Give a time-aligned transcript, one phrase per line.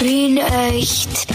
[0.00, 1.26] Wien echt.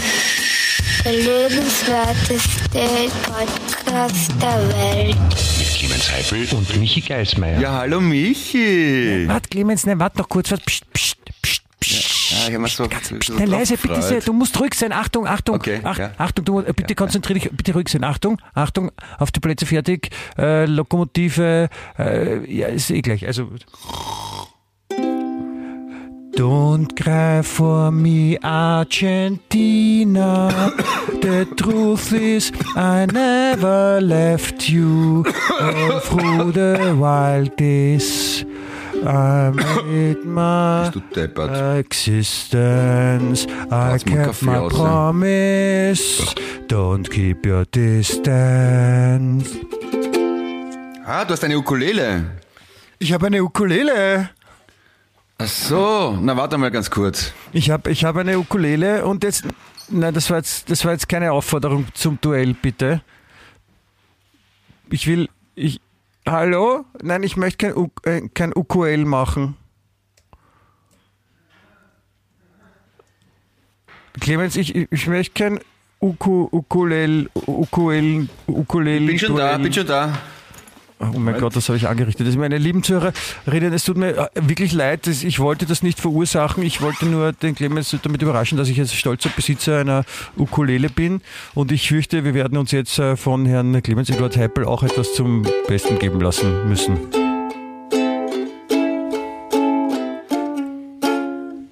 [1.04, 5.16] Der lebenswerteste Podcast der Welt.
[5.58, 7.60] Mit Clemens Heifel und Michi Geismeier.
[7.60, 9.24] Ja, hallo Michi.
[9.28, 10.50] Warte, Clemens, nein, warte noch kurz.
[10.50, 12.30] Warte, pst, pst, pst, pst.
[12.32, 14.20] Ja, ich hab mir so, so, so Nein, leise, bitte sehr.
[14.20, 14.90] Du musst ruhig sein.
[14.92, 15.54] Achtung, Achtung.
[15.54, 16.10] Okay, Ach, ja.
[16.18, 18.02] Achtung, du, musst- bitte konzentrier dich, bitte ruhig sein.
[18.02, 20.10] Achtung, Achtung, auf die Plätze fertig.
[20.36, 23.24] Äh, Lokomotive, äh, ja, ist eh gleich.
[23.26, 23.48] Also.
[26.36, 29.90] Don't cry for me, Argentina.
[31.22, 35.24] The truth is, I never left you
[35.58, 38.44] all through the wild days.
[39.02, 40.92] I made my
[41.78, 43.46] existence.
[43.70, 46.20] I kept my promise.
[46.68, 49.48] Don't keep your distance.
[51.06, 52.24] Ah, du hast eine Ukulele.
[52.98, 54.30] Ich habe eine Ukulele.
[55.38, 57.32] Ach so, na warte mal ganz kurz.
[57.52, 59.44] Ich habe ich hab eine Ukulele und jetzt.
[59.88, 63.02] Nein, das war jetzt, das war jetzt keine Aufforderung zum Duell, bitte.
[64.90, 65.28] Ich will.
[65.54, 65.80] Ich,
[66.26, 66.84] hallo?
[67.02, 69.56] Nein, ich möchte kein, U- äh, kein UQL machen.
[74.20, 75.60] Clemens, ich, ich- möchte kein
[76.00, 79.06] Uku, Ukulel, Ukulel, Ukulel.
[79.06, 80.18] Bin schon da, bin schon da.
[80.98, 82.26] Oh mein Gott, das habe ich angerichtet.
[82.26, 85.06] Das meine lieben Zuhörerinnen, es tut mir äh, wirklich leid.
[85.06, 86.62] Ich wollte das nicht verursachen.
[86.62, 90.04] Ich wollte nur den Clemens damit überraschen, dass ich jetzt stolzer Besitzer einer
[90.38, 91.20] Ukulele bin.
[91.54, 95.12] Und ich fürchte, wir werden uns jetzt äh, von Herrn Clemens Eduard Heipel auch etwas
[95.12, 96.96] zum Besten geben lassen müssen.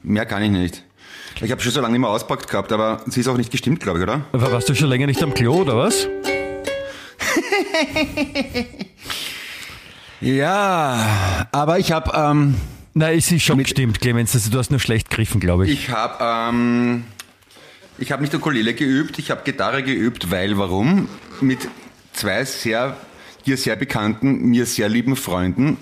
[0.03, 0.85] Mehr kann ich nicht.
[1.41, 3.81] Ich habe schon so lange nicht mehr auspackt gehabt, aber sie ist auch nicht gestimmt,
[3.81, 4.21] glaube ich, oder?
[4.33, 6.09] Aber warst du schon länger nicht am Klo, oder was?
[10.21, 12.55] Ja, aber ich habe ähm,
[12.99, 14.35] es ist schon Mit- gestimmt, Clemens.
[14.35, 15.73] Also, du hast nur schlecht gegriffen, glaube ich.
[15.73, 16.23] ich habe
[16.55, 17.05] ähm,
[17.99, 21.09] ich habe nicht Ukulele geübt, ich habe Gitarre geübt, weil warum?
[21.41, 21.69] Mit
[22.13, 22.97] zwei sehr
[23.47, 25.77] dir sehr bekannten, mir sehr lieben Freunden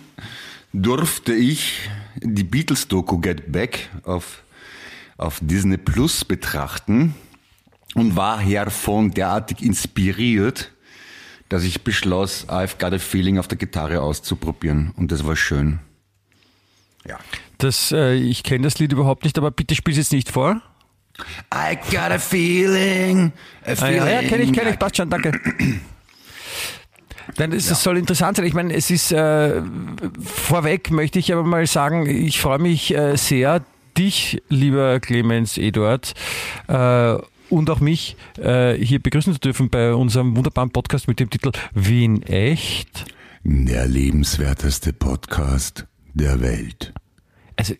[0.72, 4.42] durfte ich die Beatles Doku Get Back auf
[5.18, 7.14] auf Disney Plus betrachten
[7.94, 10.72] und war hervon derartig inspiriert,
[11.52, 15.80] dass ich beschloss, I've got a feeling auf der Gitarre auszuprobieren und das war schön.
[17.06, 17.18] Ja.
[17.58, 20.62] Das, äh, ich kenne das Lied überhaupt nicht, aber bitte spiel es jetzt nicht vor.
[21.54, 23.32] I got a feeling,
[23.66, 23.96] a Ah, feeling.
[23.96, 25.32] ja, ja, kenne ich, kenne ich, passt schon, danke.
[27.36, 28.46] Dann ist, es soll interessant sein.
[28.46, 29.62] Ich meine, es ist äh,
[30.24, 33.62] vorweg möchte ich aber mal sagen, ich freue mich äh, sehr,
[33.96, 36.14] dich, lieber Clemens Eduard,
[36.68, 37.16] äh,
[37.52, 41.52] und auch mich äh, hier begrüßen zu dürfen bei unserem wunderbaren Podcast mit dem Titel
[41.74, 43.04] Wien echt.
[43.44, 46.92] Der lebenswerteste Podcast der Welt.
[47.56, 47.74] Also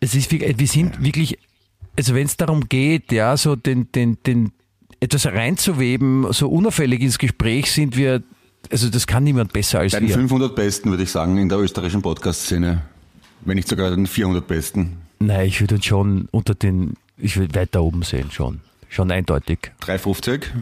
[0.00, 1.38] es ist wir sind wirklich,
[1.96, 4.52] also wenn es darum geht, ja, so den, den, den
[4.98, 8.22] etwas reinzuweben, so unauffällig ins Gespräch sind wir,
[8.70, 10.16] also das kann niemand besser als Bei den wir.
[10.16, 12.82] 500 Besten würde ich sagen in der österreichischen Podcast-Szene.
[13.44, 14.96] Wenn nicht sogar den 400 Besten.
[15.20, 18.60] Nein, ich würde uns schon unter den, ich würde weiter oben sehen, schon.
[18.88, 19.72] Schon eindeutig.
[19.80, 20.52] 350?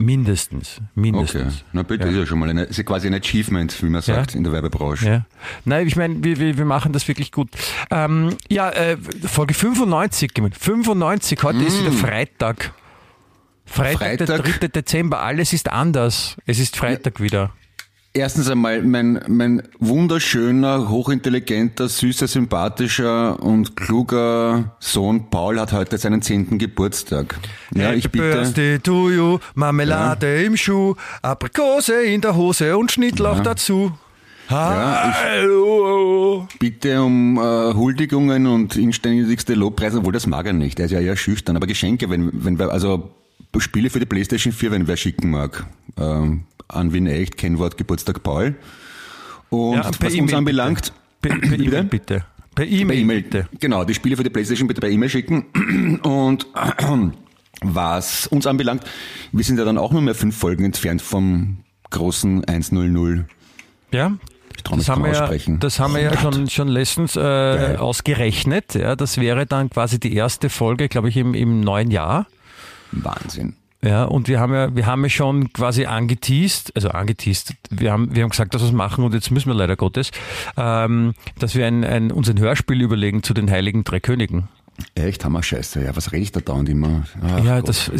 [0.00, 0.76] Mindestens.
[0.76, 0.82] Okay.
[0.94, 1.64] Mindestens.
[1.72, 4.36] Na bitte, ist ja schon mal eine, ist ja quasi ein Achievement, wie man sagt,
[4.36, 5.06] in der Werbebranche.
[5.06, 5.26] Ja.
[5.64, 7.48] Nein, ich meine, wir, wir, wir machen das wirklich gut.
[7.90, 10.56] Ähm, ja, äh, Folge 95, Clemens.
[10.58, 12.72] 95, heute ist wieder Freitag.
[13.66, 14.42] Freitag, der Mm.
[14.42, 14.60] Freitag.
[14.60, 14.68] 3.
[14.68, 16.36] Dezember, alles ist anders.
[16.46, 17.50] Es ist Freitag wieder.
[18.18, 26.20] Erstens einmal, mein, mein wunderschöner, hochintelligenter, süßer, sympathischer und kluger Sohn Paul hat heute seinen
[26.20, 27.38] zehnten Geburtstag.
[27.72, 28.24] Ja, ich bitte.
[28.32, 33.42] Birthday to you, Marmelade im Schuh, Aprikose in der Hose und Schnittlauch Ja.
[33.44, 33.92] dazu.
[34.50, 36.48] Ja, Hallo.
[36.58, 40.80] Bitte um äh, Huldigungen und inständigste Lobpreise, obwohl das mag er nicht.
[40.80, 41.54] Er ist ja eher schüchtern.
[41.54, 43.10] Aber Geschenke, wenn, wenn wir, also
[43.58, 45.66] Spiele für die Playstation 4, wenn wer schicken mag.
[45.96, 48.54] Ähm, an Wien echt, Kennwort Geburtstag Paul.
[49.50, 51.64] Und Ja, per was uns E-Mail anbelangt, Per, per Bitte?
[51.64, 52.24] E-Mail bitte.
[52.54, 53.48] Per per E-Mail E-Mail, bitte.
[53.60, 56.00] genau, die Spiele für die Playstation bitte per E-Mail schicken.
[56.02, 56.46] Und
[57.60, 58.84] was uns anbelangt,
[59.32, 61.58] wir sind ja dann auch nur mehr fünf Folgen entfernt vom
[61.90, 63.26] großen 100.
[63.92, 64.12] Ja.
[64.64, 68.74] Das haben, ja, das haben wir ja schon, schon letztens äh, ausgerechnet.
[68.74, 72.26] Ja, das wäre dann quasi die erste Folge, glaube ich, im, im neuen Jahr.
[72.90, 73.54] Wahnsinn.
[73.80, 78.14] Ja, und wir haben ja, wir haben ja schon quasi angeteased, also angeteased, wir haben,
[78.14, 80.10] wir haben gesagt, dass wir es machen und jetzt müssen wir leider Gottes,
[80.56, 84.48] ähm, dass wir ein, ein, uns ein Hörspiel überlegen zu den Heiligen Drei Königen.
[84.94, 85.84] Echt, hammer Scheiße.
[85.84, 87.04] Ja, was rede ich da dauernd immer?
[87.22, 87.68] Ach ja, Gott.
[87.68, 87.90] das,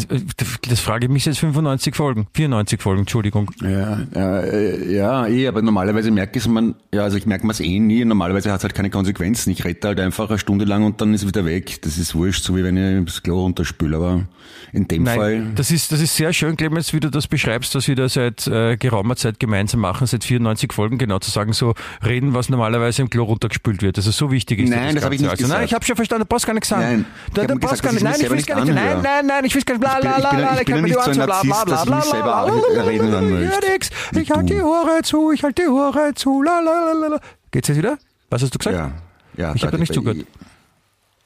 [0.67, 3.51] das frage ich mich jetzt 95 Folgen, 94 Folgen, Entschuldigung.
[3.61, 7.47] Ja, ja, äh, ja, eh, aber normalerweise merke ich es man, ja, also ich merke
[7.49, 8.05] es eh nie.
[8.05, 9.51] Normalerweise hat es halt keine Konsequenzen.
[9.51, 11.81] Ich rede halt einfach eine Stunde lang und dann ist es wieder weg.
[11.81, 13.97] Das ist wurscht, so wie wenn ich das Klo runterspüle.
[13.97, 14.23] Aber
[14.71, 15.39] in dem Fall.
[15.39, 18.07] Nein, das ist, das ist sehr schön, Clemens, wie du das beschreibst, dass wir da
[18.07, 21.73] seit äh, geraumer Zeit gemeinsam machen, seit 94 Folgen, genau zu sagen, so
[22.05, 23.97] reden, was normalerweise im Klo runtergespült wird.
[23.97, 25.65] Also so wichtig ist Nein, das habe ich nicht also, Nein, gesagt.
[25.65, 26.81] ich habe schon verstanden, du brauchst gar nichts sagen.
[26.83, 29.01] Nein, ich da, mir brauchst gesagt, gar nicht, ich nein, ich will gar nicht, nein,
[29.01, 30.57] nein, nein, ich will gar nicht, bla, Ich bin- bla, ich bla, bin- bla, ich
[30.57, 33.65] bin kann mir nicht so ein Narzisst, dass ich mich selber reden hören möchte.
[33.65, 33.89] Ja, nix.
[34.15, 34.61] Ich halte die.
[34.61, 37.19] Ohren zu, ich halte die Ohren zu, la, la, la, la.
[37.51, 37.97] Geht's jetzt wieder?
[38.29, 38.75] Was hast du gesagt?
[38.75, 38.91] Ja,
[39.35, 39.53] ja.
[39.55, 40.25] Ich hab da nicht zugehört.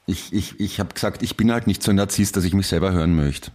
[0.06, 2.68] Ich, ich, ich habe gesagt, ich bin halt nicht so ein Narzisst, dass ich mich
[2.68, 3.52] selber hören möchte.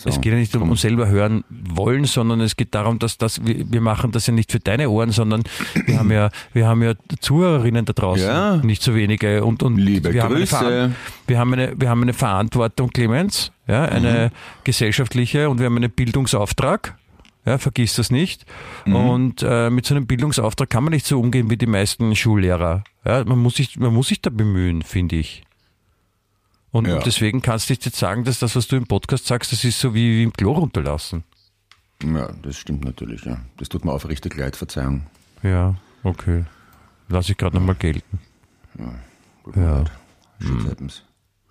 [0.00, 0.08] So.
[0.10, 0.70] Es geht ja nicht um Komm.
[0.70, 4.52] uns selber hören wollen, sondern es geht darum, dass das, wir machen das ja nicht
[4.52, 5.42] für deine Ohren, sondern
[5.86, 8.56] wir haben ja, wir haben ja Zuhörerinnen da draußen, Ja.
[8.58, 10.56] nicht so wenige und, und Liebe wir, haben eine Grüße.
[10.56, 10.94] Veran-
[11.26, 14.30] wir haben eine, wir haben eine Verantwortung, Clemens, ja, eine
[14.62, 16.96] gesellschaftliche und wir haben einen Bildungsauftrag.
[17.44, 18.44] Ja, vergiss das nicht.
[18.84, 22.84] Und äh, mit so einem Bildungsauftrag kann man nicht so umgehen wie die meisten Schullehrer.
[23.04, 25.42] Ja, man muss sich, man muss sich da bemühen, finde ich.
[26.78, 26.98] Und Ja.
[27.00, 29.94] deswegen kannst du jetzt sagen, dass das, was du im Podcast sagst, das ist so
[29.94, 31.24] wie, wie im Klo runterlassen.
[32.02, 33.38] Ja, das stimmt natürlich, ja.
[33.56, 35.06] Das tut mir aufrichtig leid, Verzeihung.
[35.42, 36.44] Ja, okay.
[37.08, 38.20] Lass ich gerade nochmal gelten.
[39.44, 39.78] Tut mir Ja.
[39.78, 39.90] leid.
[40.40, 41.02] Shit happens.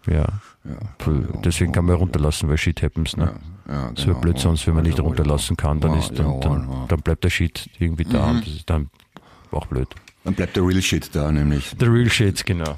[0.08, 0.26] Ja.
[0.64, 1.12] Ja.
[1.44, 3.18] Deswegen kann man ja runterlassen, weil Shit happens.
[3.18, 3.34] Ne?
[3.68, 4.20] Ja, So genau.
[4.22, 6.76] blöd sonst, wenn man nicht runterlassen kann, dann, Ja, ist, dann, dann, ja.
[6.84, 6.88] Mhm.
[6.88, 8.90] dann bleibt der Shit irgendwie da und das ist dann
[9.52, 9.90] auch blöd.
[10.24, 11.76] Dann bleibt der Real Shit da, nämlich.
[11.78, 12.78] The real shit, genau.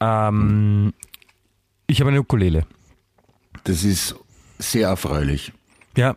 [0.00, 0.92] Ähm,
[1.92, 2.64] ich habe eine Ukulele.
[3.64, 4.16] Das ist
[4.58, 5.52] sehr erfreulich.
[5.94, 6.16] Ja,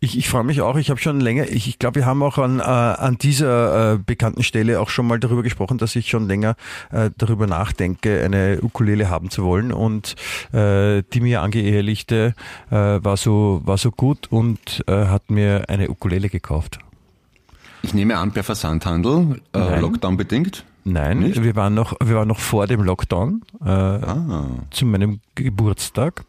[0.00, 0.76] ich, ich freue mich auch.
[0.76, 3.98] Ich habe schon länger, ich, ich glaube, wir haben auch an, äh, an dieser äh,
[3.98, 6.56] bekannten Stelle auch schon mal darüber gesprochen, dass ich schon länger
[6.90, 9.72] äh, darüber nachdenke, eine Ukulele haben zu wollen.
[9.72, 10.16] Und
[10.52, 12.34] äh, die mir angeehelichte
[12.70, 16.80] äh, war, so, war so gut und äh, hat mir eine Ukulele gekauft.
[17.82, 19.78] Ich nehme an, per Versandhandel, äh.
[19.78, 20.64] Lockdown bedingt.
[20.86, 21.42] Nein, Nicht?
[21.42, 23.40] wir waren noch, wir waren noch vor dem Lockdown.
[23.64, 24.44] Äh, Ah.
[24.70, 26.24] Zu meinem Geburtstag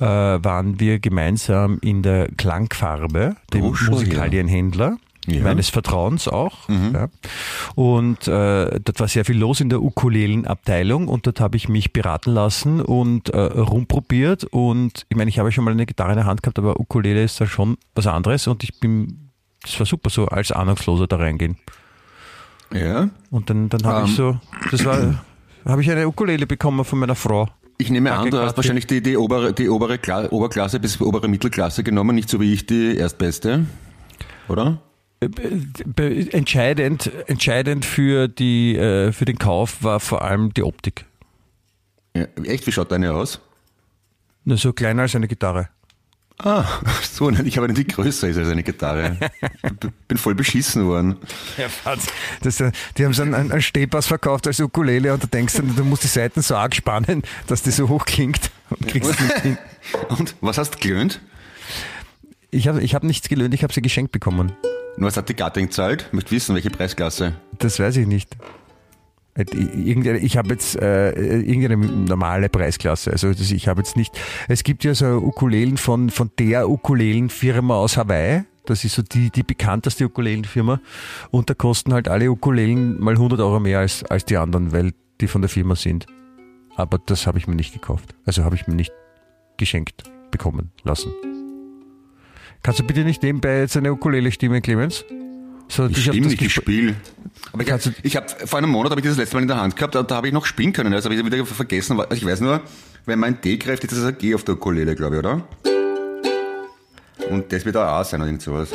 [0.00, 3.74] äh, waren wir gemeinsam in der Klangfarbe, dem Oh.
[3.90, 4.96] Musikalienhändler.
[5.28, 5.38] Ja.
[5.38, 5.44] Mhm.
[5.44, 6.68] Meines Vertrauens auch.
[6.68, 7.08] Ja.
[7.76, 11.92] Und äh, dort war sehr viel los in der Ukulelenabteilung und dort habe ich mich
[11.92, 14.42] beraten lassen und äh, rumprobiert.
[14.44, 17.22] Und ich meine, ich habe schon mal eine Gitarre in der Hand gehabt, aber Ukulele
[17.22, 19.30] ist da schon was anderes und ich bin,
[19.62, 21.56] das war super, so als Ahnungsloser da reingehen.
[22.74, 23.10] Ja.
[23.30, 24.38] Und dann, dann habe ich so,
[24.70, 25.24] das war,
[25.64, 27.48] habe ich eine Ukulele bekommen von meiner Frau.
[27.78, 31.28] Ich nehme an, du hast wahrscheinlich die, die, obere, die obere Kla Oberklasse bis obere
[31.28, 33.66] Mittelklasse genommen, nicht so wie ich die Erstbeste.
[34.48, 34.78] Oder?
[35.20, 41.06] Äh, Entscheidend, entscheidend für, die, äh, für den Kauf war vor allem die Optik.
[42.16, 43.40] Ja, echt, wie schaut deine aus?
[44.44, 45.68] Nur so kleiner als eine Gitarre.
[46.38, 46.64] Ah,
[47.12, 49.16] so, nein, ich habe eine, die größer ist als eine Gitarre.
[49.64, 51.16] Ich bin voll beschissen worden.
[51.56, 51.66] Ja,
[52.42, 55.74] das, äh, die haben so einen, einen Stehpass verkauft als Ukulele und du denkst, dann,
[55.76, 59.40] du musst die Seiten so arg spannen, dass die so hoch klingt und kriegst nicht
[59.40, 59.58] hin.
[60.08, 61.20] Und was hast du gelöhnt?
[62.52, 64.52] Ich habe ich hab nichts gelöhnt, ich habe sie geschenkt bekommen.
[64.96, 66.08] Und was hat die Gattin gezahlt?
[66.12, 67.34] Möchte wissen, welche Preisklasse.
[67.58, 68.36] Das weiß ich nicht.
[69.34, 73.10] Äh, Irgendeine, ich habe jetzt äh, irgendeine normale Preisklasse.
[73.10, 74.18] Also das, ich habe jetzt nicht.
[74.48, 78.44] Es gibt ja so Ukulelen von, von der Ukulelenfirma aus Hawaii.
[78.66, 80.80] Das ist so die, die bekannteste Ukulelenfirma.
[81.30, 84.92] Und da kosten halt alle Ukulelen mal 100 Euro mehr als, als die anderen, weil
[85.20, 86.06] die von der Firma sind.
[86.76, 88.14] Aber das habe ich mir nicht gekauft.
[88.24, 88.92] Also habe ich mir nicht
[89.56, 91.12] geschenkt bekommen lassen.
[92.62, 95.04] Kannst du bitte nicht nebenbei jetzt eine Ukulele stimmen, Clemens?
[95.72, 96.96] So, Ich stimme nicht, ich spiele.
[97.50, 99.74] Aber ich, ich habe vor einem Monat habe ich das letzte Mal in der Hand
[99.74, 100.92] gehabt, da, da habe ich noch spielen können.
[100.92, 101.98] Also habe ich wieder vergessen.
[101.98, 102.60] Also ich weiß nur,
[103.06, 105.48] wenn mein D greift, ist das ein G auf der Ukulele, glaube ich, oder?
[107.30, 108.68] Und das wird auch A sein oder irgend sowas.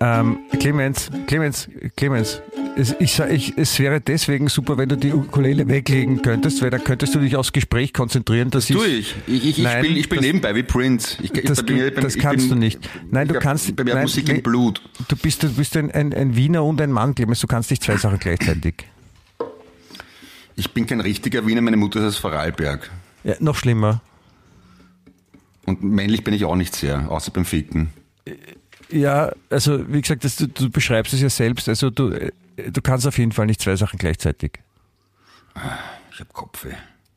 [0.00, 2.42] Ähm, Clemens, Clemens, Clemens,
[2.78, 6.82] es, ich, ich, es wäre deswegen super, wenn du die Ukulele weglegen könntest, weil dann
[6.84, 8.50] könntest du dich aufs Gespräch konzentrieren.
[8.50, 9.14] Das Tu ist, ich.
[9.26, 11.16] Ich, ich, ich Nein, spiele ich spiel das- nebenbei wie Prince.
[11.22, 12.88] Ich, ich, das bei- das ich kannst bin- du nicht.
[13.10, 14.80] Nein, du ich kannst- Bei mir nein, Musik im Blut.
[15.08, 17.40] Du bist, du bist ein, ein, ein Wiener und ein Mann, Clemens.
[17.40, 18.74] Du kannst nicht zwei Sachen gleichzeitig.
[20.56, 22.90] Ich bin kein richtiger Wiener, meine Mutter ist aus Vorarlberg.
[23.24, 24.00] Ja, noch schlimmer.
[25.66, 27.90] Und männlich bin ich auch nicht sehr, außer beim Ficken.
[28.90, 31.68] Ja, also wie gesagt, das, du, du beschreibst es ja selbst.
[31.68, 32.12] Also du,
[32.70, 34.52] du kannst auf jeden Fall nicht zwei Sachen gleichzeitig.
[36.12, 36.74] Ich habe Kopfweh.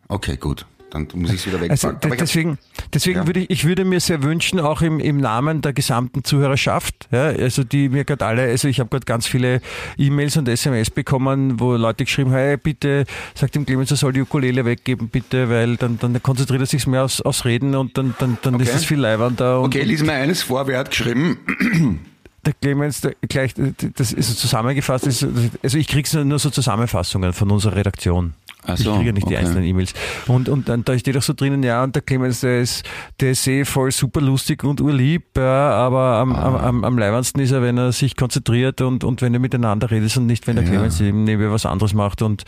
[0.07, 0.65] Okay, gut.
[0.93, 2.12] dann muss ich es wieder Also wegpacken.
[2.12, 2.57] hab- deswegen,
[2.93, 3.25] deswegen Ja.
[3.27, 7.27] würde ich, ich würde mir sehr wünschen, auch im, im Namen der gesamten Zuhörerschaft, ja,
[7.27, 9.62] also die mir gerade alle, also ich habe gerade ganz viele
[9.98, 13.05] E-Mails und SMS bekommen, wo Leute geschrieben haben, hey, bitte
[13.36, 16.86] sagt dem Clemens, er soll die Ukulele weggeben, bitte, weil dann, dann konzentriert er sich
[16.88, 18.77] mehr aufs, aufs Reden und dann, dann, dann ist Okay.
[18.77, 19.62] es viel leibernder.
[19.62, 22.01] Und, okay, lies mir eines vor, wer hat geschrieben?
[22.45, 23.53] Der Clemens, der, gleich,
[23.95, 25.25] das ist so zusammengefasst, ist,
[25.63, 28.33] also ich kriege nur so Zusammenfassungen von unserer Redaktion.
[28.63, 29.38] Ach ich so, kriege ja nicht die okay.
[29.45, 29.93] einzelnen E-Mails.
[30.27, 32.83] Und, und dann da steht auch so drinnen, ja, und der Clemens, der ist,
[33.19, 36.67] der ist eh voll super lustig und urlieb, ja, aber am, Ah.
[36.67, 40.15] am, am leibendsten ist er, wenn er sich konzentriert und, und wenn er miteinander redet
[40.17, 40.71] und nicht, wenn der Ja.
[40.71, 42.43] Clemens eben nebenbei was anderes macht und,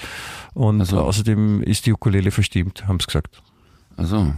[0.53, 3.41] und Also- außerdem ist die Ukulele verstimmt, haben sie gesagt.
[3.97, 4.33] Also,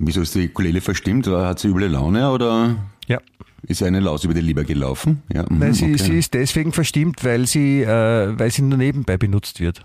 [0.00, 1.26] wieso ist die Ukulele verstimmt?
[1.28, 2.74] Hat sie üble Laune oder
[3.10, 3.20] Ja.
[3.66, 5.22] ist eine Laus über die Leber gelaufen?
[5.32, 5.96] Ja, mhm, Nein, sie, okay.
[6.02, 9.84] sie ist deswegen verstimmt, weil sie, äh, weil sie nur nebenbei benutzt wird.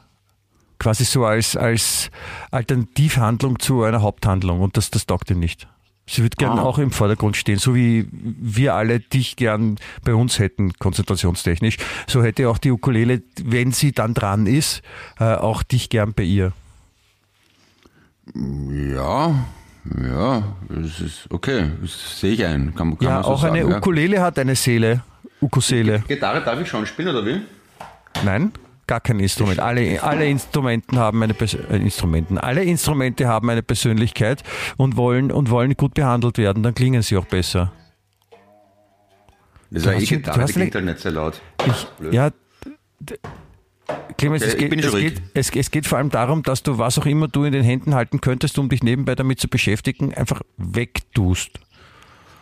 [0.80, 2.12] Quasi so als, als
[2.52, 5.68] Alternativhandlung zu einer Haupthandlung und das, das taugt ihr nicht.
[6.08, 6.62] Sie wird gern Ah.
[6.62, 11.78] auch im Vordergrund stehen, so wie wir alle dich gern bei uns hätten, konzentrationstechnisch.
[12.08, 14.84] So hätte auch die Ukulele, wenn sie dann dran ist,
[15.20, 16.54] äh, auch dich gern bei ihr.
[18.36, 19.46] Ja,
[20.04, 22.74] ja, das ist okay, das sehe ich ein.
[22.76, 23.78] Kann, kann ja, man so auch sagen, eine ja.
[23.78, 25.04] Ukulele hat eine Seele.
[25.42, 26.04] Ukulele.
[26.08, 27.42] Gitarre darf ich schon spielen, oder wie?
[28.24, 28.52] Nein,
[28.88, 29.60] gar kein Instrument.
[29.60, 32.38] Alle, alle Instrumenten haben eine Pers äh, Instrumenten.
[32.38, 34.44] Alle Instrumente haben eine Persönlichkeit
[34.78, 36.64] und wollen und wollen gut behandelt werden.
[36.64, 37.72] Dann klingen sie auch besser.
[39.70, 41.42] Das war eh hast schon- Gitarre, du hast die klingt eine- halt nicht sehr laut.
[41.68, 42.30] Ich, ja,
[44.18, 47.06] Clemens, es, geht, es, geht, es, es geht vor allem darum, dass du was auch
[47.06, 51.60] immer du in den Händen halten könntest, um dich nebenbei damit zu beschäftigen, einfach wegtust.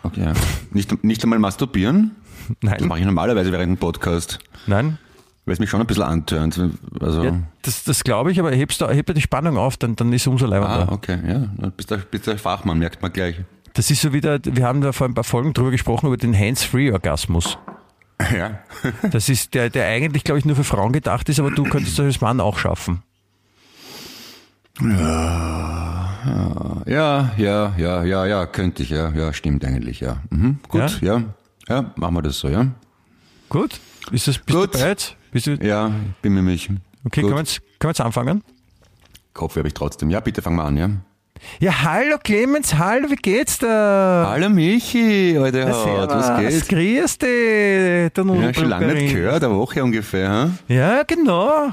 [0.04, 0.34] Okay, ja.
[0.72, 2.12] Nicht, nicht einmal masturbieren?
[2.60, 4.98] Das Nein, mache ich normalerweise während dem Podcast, nein.
[5.46, 6.60] weil es mich schon ein bisschen antönt.
[7.00, 10.12] Also, Ja, das, das glaube ich, aber hebst du, hebt die Spannung auf, dann, dann
[10.12, 10.90] ist es umso leibender.
[10.90, 11.48] ah, okay, ja.
[11.58, 13.38] Du bist der, bist der Fachmann, merkt man gleich.
[13.76, 16.38] Das ist so wieder, wir haben da vor ein paar Folgen drüber gesprochen, über den
[16.38, 17.58] Hands-Free-Orgasmus.
[18.32, 18.60] Ja.
[19.12, 22.00] Das ist der, der eigentlich, glaube ich, nur für Frauen gedacht ist, aber du könntest
[22.00, 23.04] das als Mann auch schaffen.
[26.86, 30.22] Ja, ja, ja, ja, ja, könnte ich, ja, ja, stimmt eigentlich, ja.
[30.30, 31.24] Mhm, gut, ja?
[31.68, 32.68] ja, machen wir das so, ja.
[33.50, 33.80] Gut?
[34.12, 34.74] Ist das, bist Gut.
[34.74, 35.16] du bereit?
[35.32, 35.92] Bist du, Ja,
[36.22, 36.70] bin mir mich.
[37.06, 37.30] okay, gut.
[37.30, 38.44] können wir, jetzt, können wir jetzt anfangen?
[39.34, 40.10] Kopf habe ich trotzdem.
[40.10, 40.90] Ja, bitte fang mal an, ja.
[41.60, 44.28] Ja, hallo Clemens, hallo, wie geht's da?
[44.30, 46.68] Hallo Michi, Na, Haut, was geht?
[46.70, 50.58] grüß dich, der Ja, schon lange nicht gehört, eine Woche ungefähr, hm?
[50.76, 51.68] Ja, genau.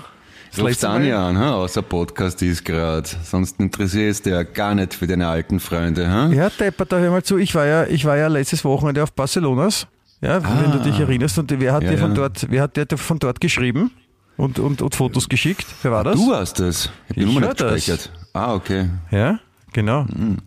[0.50, 3.07] Das Rufst letzte an Mal- ja an, außer Podcast ist grad.
[3.25, 6.33] Sonst interessierst du ja gar nicht für deine alten Freunde, hm?
[6.33, 7.39] Ja, Depper, da hör mal zu.
[7.39, 9.87] Ich war ja, ich war ja letztes Wochenende auf Barcelonas.
[10.21, 11.39] Ja, wenn du dich erinnerst.
[11.39, 11.87] Und wer hat Ah.
[11.87, 12.17] Ja, dir von ja.
[12.17, 13.93] dort, wer hat dir von dort geschrieben?
[14.37, 15.67] Und, und, und Fotos geschickt?
[15.83, 16.17] Wer war das?
[16.17, 16.91] Du warst das.
[17.09, 17.73] Ich die Ich hör nicht das.
[17.75, 18.11] gespeichert.
[18.33, 18.89] Ah, okay.
[19.11, 19.39] Ja,
[19.73, 20.05] genau.
[20.05, 20.39] Mhm.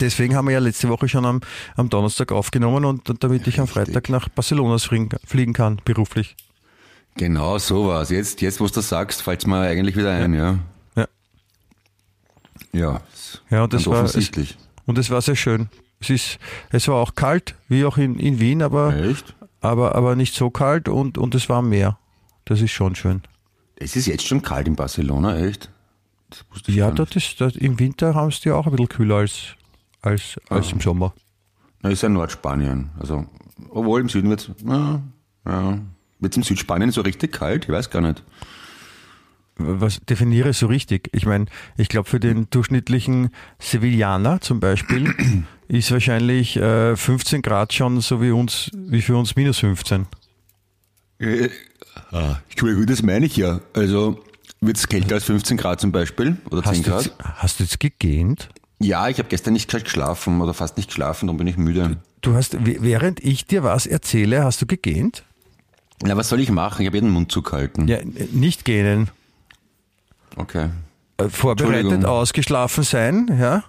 [0.00, 1.40] Deswegen haben wir ja letzte Woche schon am,
[1.76, 6.36] am Donnerstag aufgenommen und damit ich am Freitag nach Barcelona fliegen, kann, beruflich.
[7.16, 8.10] Genau so war's.
[8.10, 10.58] Jetzt, jetzt, wo du das sagst, fällt's mir eigentlich wieder ein, ja.
[10.96, 11.08] Ja.
[12.72, 13.00] Ja,
[13.50, 14.56] Ja, und das war, es, offensichtlich.
[14.86, 15.68] und es war sehr schön.
[16.00, 16.38] Es ist,
[16.70, 19.34] es war auch kalt, wie auch in, in Wien, aber, Echt?
[19.60, 21.98] aber, aber nicht so kalt und, und es war am Meer.
[22.44, 23.22] Das ist schon schön.
[23.76, 25.70] Es ist jetzt schon kalt in Barcelona, echt?
[26.32, 27.16] Das wusste ich Ja, nicht.
[27.16, 29.54] ist, dort, im Winter haben sie die auch ein bisschen kühler als,
[30.00, 30.72] als, als Ah.
[30.72, 31.14] im Sommer.
[31.82, 32.90] Na, ist ja Nordspanien.
[32.98, 33.26] Also,
[33.70, 35.02] obwohl im Süden wird's, ja,
[35.46, 35.78] ja.
[36.20, 37.64] Wird's im Südspanien so richtig kalt?
[37.64, 38.22] Ich weiß gar nicht.
[39.56, 41.08] Was definiere so richtig?
[41.12, 41.46] Ich meine,
[41.76, 45.14] ich glaube, für den durchschnittlichen Sevillaner zum Beispiel
[45.68, 50.06] ist wahrscheinlich äh, 15 Grad schon so wie uns, wie für uns minus 15.
[51.18, 51.50] Äh,
[52.12, 53.60] ah, Entschuldigung, das meine ich ja.
[53.74, 54.22] Also,
[54.62, 56.38] wird's kälter als 15 Grad zum Beispiel?
[56.50, 57.04] Oder 10 Hast Grad?
[57.04, 58.48] jetzt, hast du jetzt gegähnt?
[58.78, 61.98] Ja, ich habe gestern nicht geschlafen oder fast nicht geschlafen, darum bin ich müde.
[62.20, 65.24] Du hast, während ich dir was erzähle, hast du gegähnt?
[66.02, 66.82] Na, was soll ich machen?
[66.82, 67.86] Ich habe jeden Mund zugehalten.
[67.86, 67.98] Ja,
[68.32, 69.10] nicht gähnen.
[70.36, 70.70] Okay.
[71.18, 73.64] Äh, Vorbereitet, ausgeschlafen sein, ja?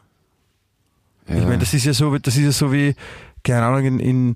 [1.28, 1.36] Ja.
[1.36, 2.96] Ich meine, das ist ja so, das ist ja so wie,
[3.44, 4.36] keine Ahnung, in, in,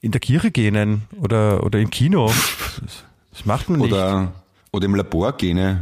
[0.00, 2.32] in der Kirche gähnen oder, oder im Kino.
[2.80, 3.02] Das,
[3.32, 3.92] das macht man nicht.
[3.92, 4.32] oder,
[4.72, 5.80] oder im Labor Gene,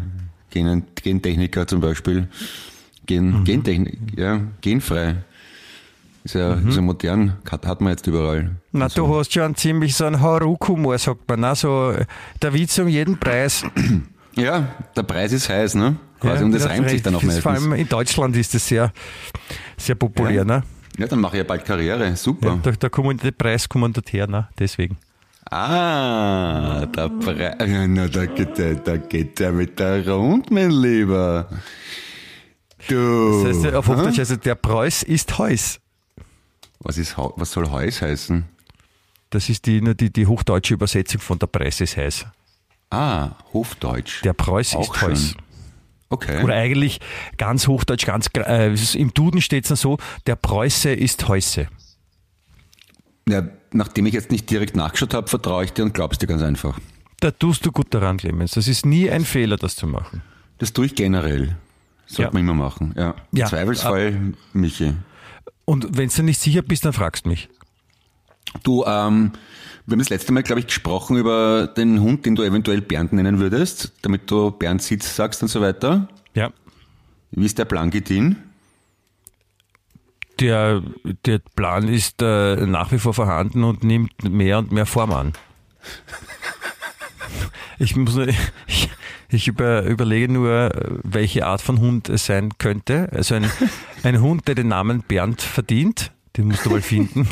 [0.51, 2.29] Genen, Gentechniker zum Beispiel.
[3.07, 3.45] Gen, Mhm.
[3.45, 5.17] Gentechnik, ja, genfrei.
[6.25, 8.57] Ist ja, ist ja modern, hat, hat man jetzt überall.
[8.73, 11.45] Na, Also, du hast schon ziemlich so einen Haruk-Humor, sagt man.
[11.45, 11.95] Also,
[12.43, 13.65] der Witz um jeden Preis.
[14.39, 15.97] Ja, der Preis ist heiß, ne?
[16.21, 17.71] Quasi, und das das reimt sich dann auch ist Vor meistens.
[17.71, 18.93] allem in Deutschland ist das sehr,
[19.79, 20.33] sehr populär.
[20.35, 20.45] Ja.
[20.45, 20.63] Ne?
[20.99, 22.15] Ja, dann mache ich ja bald Karriere.
[22.17, 22.61] Super.
[22.63, 24.47] Ja, da kommen die Preis kommen dort her, ne?
[24.59, 24.99] deswegen.
[25.51, 27.55] Ah, der Preis.
[27.89, 31.49] Na, da geht der, da geht der mit der rund, mein Lieber.
[32.89, 33.45] Du.
[33.45, 35.81] Das heißt auf Hochdeutsch, also der Preuß ist Heus.
[36.81, 38.45] Was, ist, was soll Heus heißen?
[39.31, 42.27] Das ist die, die, die hochdeutsche Übersetzung von der Preuß ist Heus.
[42.91, 44.23] Ah, Hofdeutsch.
[44.23, 45.35] Der Preuß Auch ist Heus.
[46.09, 46.43] Okay.
[46.45, 47.01] Oder eigentlich
[47.37, 51.69] ganz hochdeutsch, ganz äh, im Duden steht es dann so, der Preuße ist Heusse.
[53.29, 53.43] Ja,
[53.77, 56.79] nachdem ich jetzt nicht direkt nachgeschaut habe, vertraue ich dir und glaubst dir ganz einfach.
[57.21, 58.53] Da tust du gut daran, Clemens.
[58.53, 60.23] Das ist nie ein Fehler, das zu machen.
[60.59, 61.57] Das tue ich generell.
[62.07, 62.31] Sollte Ja.
[62.33, 62.95] man immer machen.
[62.97, 63.15] Ja.
[63.33, 63.47] Ja.
[63.47, 64.95] Zweifelsfall, Michi.
[65.65, 67.49] Und wenn du nicht sicher bist, dann fragst du mich.
[68.63, 69.33] Du, ähm,
[69.87, 73.13] wir haben das letzte Mal, glaube ich, gesprochen über den Hund, den du eventuell Bernd
[73.13, 76.09] nennen würdest, damit du Bernd Sitz sagst und so weiter.
[76.35, 76.51] Ja.
[77.33, 78.37] Wie ist der Plan gedient?
[80.41, 80.83] Der,
[81.25, 85.33] der Plan ist äh, nach wie vor vorhanden und nimmt mehr und mehr Form an.
[87.79, 88.29] Ich, muss, nur-
[88.67, 88.91] ich,
[89.31, 90.71] ich über, überlege nur,
[91.03, 93.09] welche Art von Hund es sein könnte.
[93.13, 93.51] Also ein,
[94.03, 97.27] ein Hund, der den Namen Bernd verdient, den musst du mal finden.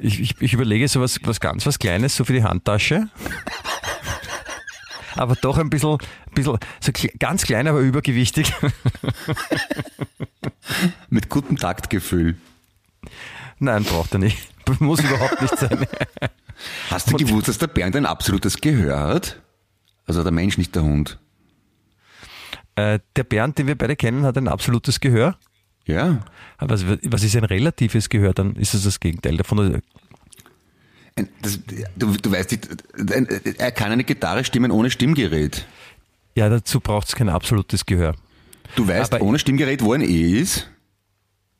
[0.00, 3.08] Ich, ich, ich überlege so was, was ganz was Kleines, so für die Handtasche.
[5.16, 5.98] Aber doch ein bisschen,
[6.34, 8.52] bisschen so ganz klein, aber übergewichtig.
[11.10, 12.36] Mit gutem Taktgefühl.
[13.58, 14.38] Nein, braucht er nicht.
[14.80, 15.86] Muss überhaupt nicht sein.
[16.90, 19.40] Hast du gewusst, dass der Bernd ein absolutes Gehör hat?
[20.06, 21.18] Also der Mensch, nicht der Hund.
[22.74, 25.36] Äh, der Bernd, den wir beide kennen, hat ein absolutes Gehör.
[25.84, 26.24] Ja.
[26.58, 28.32] Aber was, was ist ein relatives Gehör?
[28.32, 29.82] Dann ist es das Gegenteil davon.
[31.16, 31.58] Ein- Das,
[31.96, 32.68] du, du weißt nicht,
[33.12, 33.26] ein-
[33.58, 35.66] er kann eine Gitarre stimmen ohne Stimmgerät.
[36.34, 38.14] Ja, dazu braucht es kein absolutes Gehör.
[38.76, 40.68] Du weißt Aber- ohne Stimmgerät, wo ein E ist?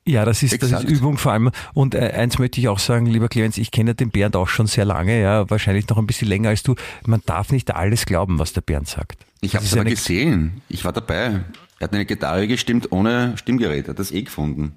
[0.05, 0.83] Ja, das ist, das ist.
[0.85, 1.51] Übung vor allem.
[1.75, 4.67] Und äh, eins möchte ich auch sagen, lieber Clemens, ich kenne den Bernd auch schon
[4.67, 6.75] sehr lange, ja, wahrscheinlich noch ein bisschen länger als du.
[7.07, 9.25] Man darf nicht alles glauben, was der Bernd sagt.
[9.43, 10.61] Ich habe es aber gesehen.
[10.69, 11.45] Ich war dabei.
[11.79, 13.87] Er hat eine Gitarre gestimmt ohne Stimmgerät.
[13.87, 14.75] Er hat das eh gefunden.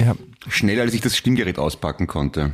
[0.00, 0.16] Ja,
[0.48, 2.52] Schneller, als ich das Stimmgerät auspacken konnte.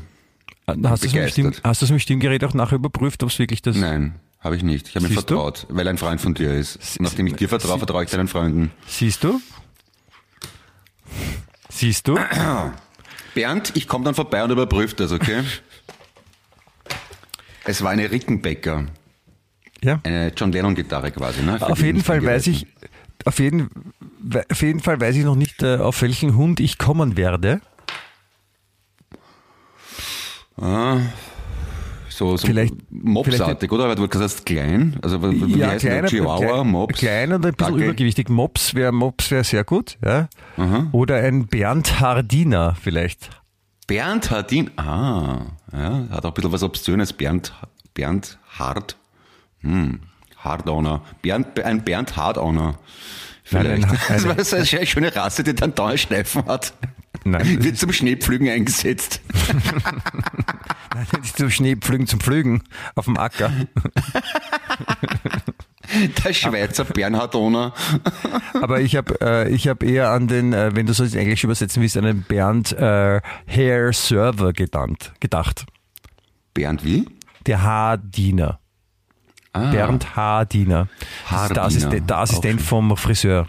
[0.85, 4.57] Hast du es mit mit Stimmgerät auch nachher überprüft, ob es wirklich das Nein, habe
[4.57, 4.89] ich nicht.
[4.89, 5.35] Ich habe ihm Siehst du?
[5.35, 6.77] vertraut, weil ein Freund von dir ist.
[6.99, 8.71] Und nachdem ich dir vertraue, vertraue ich deinen Freunden.
[8.87, 9.41] Siehst du?
[11.69, 12.19] Siehst du?
[13.35, 15.43] Bernd, ich komme dann vorbei und überprüfe das, okay?
[17.65, 18.87] es war eine Rickenbacker.
[19.83, 20.01] Ja.
[20.03, 21.59] Eine John Lennon-Gitarre quasi, ne?
[21.59, 22.67] Für Auf jeden Fall weiß ich,
[23.25, 23.71] auf jeden,
[24.51, 27.61] auf jeden Fall weiß ich noch nicht, äh, auf welchen Hund ich kommen werde.
[32.09, 33.89] So, so Vielleicht- Mopsartig, oder?
[33.89, 34.99] Weil du gesagt klein.
[35.03, 36.05] Also, wie Ja, heißt der?
[36.07, 36.99] Chihuahua, klein, Mops?
[36.99, 37.83] klein und ein bisschen Dackel?
[37.85, 38.29] übergewichtig.
[38.29, 40.29] Mops wäre Mops wäre sehr gut, ja.
[40.93, 43.31] Oder ein Bernd Hardiner vielleicht.
[43.87, 44.71] Bernd Hardin.
[44.77, 47.13] Ah, ja, hat auch ein bisschen was Obszönes.
[47.13, 47.53] Bernd,
[47.95, 48.97] Bernd Hart.
[49.61, 50.01] Hm,
[50.39, 51.03] Hardowner.
[51.23, 52.79] Bernd, ein Bernd Hardowner.
[53.45, 53.83] Vielleicht.
[53.83, 56.73] Nein, ein- das war eine schöne Rasse, die dann Dauerschleifen hat.
[57.25, 59.21] Nein, Wird zum Schneepflügen eingesetzt.
[61.37, 62.63] zum Schneepflügen zum Pflügen
[62.95, 63.53] auf dem Acker.
[66.25, 67.75] Der Schweizer Bernhardowner.
[68.55, 71.43] Aber ich habe äh, ich hab eher an den, äh, wenn du so ins Englisch
[71.43, 75.67] übersetzen willst, an den Bernd äh, Hair Server gedankt, gedacht.
[76.55, 77.07] Bernd wie?
[77.47, 78.61] Der Haardiener.
[79.53, 80.89] Ah, Bernd Haardiener.
[81.53, 83.49] Das ist der, der Assistent vom Friseur.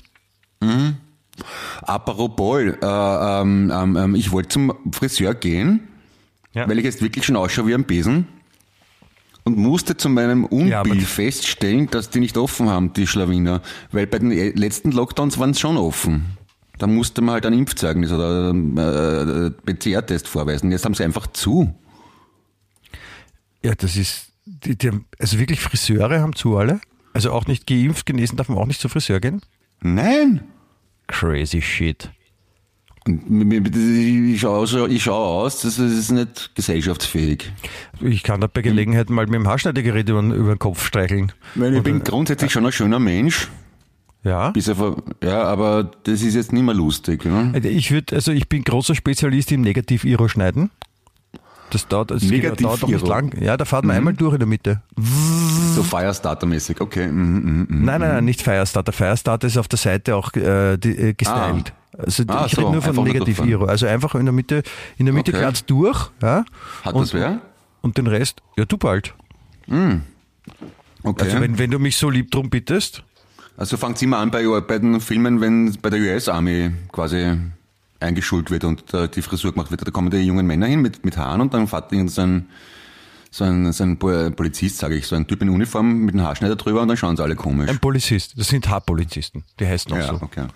[1.82, 5.88] Apropos, äh, ähm, ähm, ähm, ich wollte zum Friseur gehen,
[6.54, 6.68] Ja.
[6.68, 8.28] weil ich jetzt wirklich schon ausschaue wie ein Besen
[9.44, 13.62] und musste zu meinem Ja, Unbill die- feststellen, dass die nicht offen haben, die Schlawiner.
[13.92, 16.38] Weil bei den e- letzten Lockdowns waren sie schon offen.
[16.78, 20.72] Da musste man halt ein Impfzeugnis oder äh, PCR-Test vorweisen.
[20.72, 21.74] Jetzt haben sie einfach zu.
[23.64, 26.82] Ja, das ist, die, die, haben- also wirklich Friseure haben zu alle.
[27.14, 29.42] Also auch nicht geimpft, genesen darf man auch nicht zum Friseur gehen.
[29.82, 30.42] Nein!
[31.08, 32.10] Crazy shit.
[33.08, 37.52] Ich schaue aus, ich schaue aus, das ist nicht gesellschaftsfähig.
[38.00, 41.32] Ich kann da bei Gelegenheit mal mit dem Haarschneidergerät über, den- über den Kopf streicheln.
[41.56, 43.48] Weil ich Und, bin grundsätzlich schon ein schöner Mensch,
[44.24, 44.52] Ja.
[44.52, 47.26] bis auf, ja, aber das ist jetzt nicht mehr lustig.
[47.26, 47.52] Ne?
[47.64, 50.70] Ich würde, also ich bin großer Spezialist im Negativ-Iro schneiden.
[51.72, 52.70] Das dauert, das Negativ-Iro?
[52.70, 53.42] dauert auch nicht lang.
[53.42, 54.82] Ja, da fährt man einmal durch in der Mitte.
[55.76, 57.08] So Firestarter-mäßig, okay.
[57.08, 57.86] Mhm, mhm, mhm.
[57.86, 58.92] Nein, nein, nein, nicht Firestarter.
[58.92, 61.74] Firestarter ist auf der Seite auch äh, die, äh, gestylt.
[61.98, 63.66] Also Ah, ich so, rede nur von einfach nur Negativ-Iro.
[63.66, 64.64] Also einfach in der Mitte,
[64.98, 65.42] in der Mitte Okay.
[65.42, 66.12] glatt durch.
[66.22, 66.46] Ja,
[66.84, 67.40] Hat und, das wer?
[67.82, 69.14] Und den Rest, ja du bald.
[69.68, 71.24] Okay.
[71.24, 73.04] Also wenn, wenn du mich so lieb drum bittest.
[73.58, 77.38] Also fängt immer an bei, bei den Filmen, wenn bei der US-Army quasi
[78.02, 79.86] eingeschult wird und äh, die Frisur gemacht wird.
[79.86, 82.48] Da kommen die jungen Männer hin mit, mit Haaren und dann fährt ihnen sein,
[83.30, 86.26] so ein, so ein Po- Polizist, sage ich, so ein Typ in Uniform mit einem
[86.26, 87.70] Haarschneider drüber und dann schauen sie alle komisch.
[87.70, 90.16] Ein Polizist, das sind Haarpolizisten, die heißen auch ja, so.
[90.22, 90.48] okay.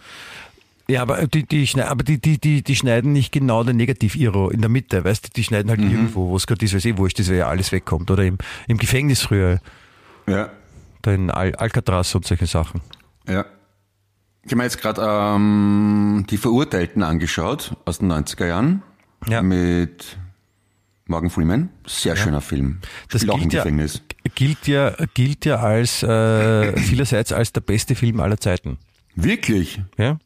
[0.88, 4.50] Ja, aber die, die, schneiden, aber die, die, die, die schneiden nicht genau den Negativ-Iro
[4.50, 5.30] in der Mitte, weißt du?
[5.36, 7.72] Die schneiden halt irgendwo, wo es gerade ist, weiß ich, wurscht ist, weil ja alles
[7.72, 8.12] wegkommt.
[8.12, 9.62] Oder im, im Gefängnis früher,
[10.28, 10.50] Ja,
[11.02, 12.82] da in Al Alcatraz und solche Sachen.
[13.28, 13.46] ja.
[14.46, 18.84] Ich habe mir jetzt gerade ähm, die Verurteilten angeschaut aus den 90er Jahren
[19.28, 19.42] Ja.
[19.42, 20.18] mit
[21.08, 21.70] Morgan Freeman.
[21.88, 22.80] Sehr schöner Film.
[23.10, 24.02] Das Spielt auch im gilt ja, Gefängnis.
[24.36, 28.78] gilt ja, gilt ja als äh, vielerseits als der beste Film aller Zeiten.
[29.16, 29.82] Wirklich?
[29.98, 30.20] Ja?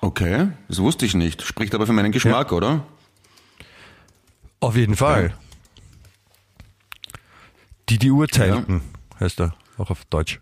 [0.00, 1.42] Okay, das wusste ich nicht.
[1.42, 2.84] Spricht aber für meinen Geschmack, oder?
[4.58, 5.34] Auf jeden Fall.
[7.88, 8.80] Die, die Urteilten,
[9.20, 10.40] heißt er, auch auf Deutsch.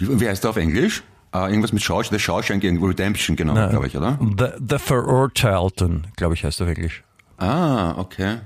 [0.00, 1.04] Die, wie heißt der auf Englisch?
[1.30, 4.18] Ah, irgendwas mit Schausch, der Shawshank, irgendwo Redemption, genau, Na, glaube ich, oder?
[4.20, 7.04] The, the Verurteilten, glaube ich, heißt er auf Englisch.
[7.36, 8.38] Ah, okay.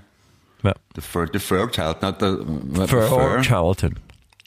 [0.62, 0.74] Ja.
[0.94, 2.36] The, Fur, the Verurteilt, not the,
[2.74, 3.02] the Fur.
[3.02, 3.98] Verurteilten.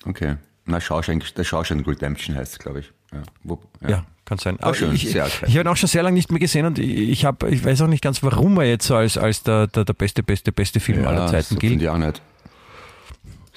[0.06, 0.36] Okay.
[0.66, 2.92] Na, Shawshank, der Shawshank Redemption heißt es, glaube ich.
[3.14, 3.22] Ja.
[3.44, 4.58] Wo, Ja, kann sein.
[4.60, 7.10] War schön, ich, ich, habe ihn auch schon sehr lange nicht mehr gesehen und ich,
[7.10, 9.86] ich, hab, ich weiß auch nicht ganz, warum er jetzt so als, als der, der,
[9.86, 11.82] der beste, beste, beste Film ja, aller Zeiten gilt.
[11.82, 12.22] ich auch nicht.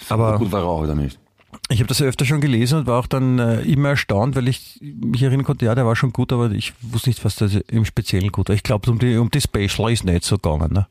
[0.09, 1.19] Aber Gut war er auch oder nicht?
[1.71, 4.49] Ich habe das ja öfter schon gelesen und war auch dann äh, immer erstaunt, weil
[4.49, 7.55] ich mich erinnern konnte, ja, der war schon gut, aber ich wusste nicht, was das
[7.55, 8.55] im Speziellen gut war.
[8.57, 10.73] Ich glaube, um die, um die Special ist nicht so gegangen.
[10.73, 10.87] Ne?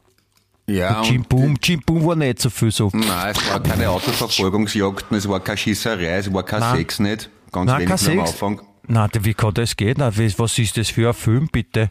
[0.70, 2.90] Ja, Jim Boom, Jim Boom war nicht so viel so.
[2.94, 6.78] Nein, es war keine Autoverfolgungsjagden, es war keine Schießerei, es war kein Nein.
[6.78, 7.30] Sex nicht.
[7.52, 8.20] Ganz Nein, wenig am.
[8.20, 8.62] Anfang.
[8.88, 9.98] Na, wie kann das gehen?
[10.00, 11.90] Was ist das für ein Film, bitte?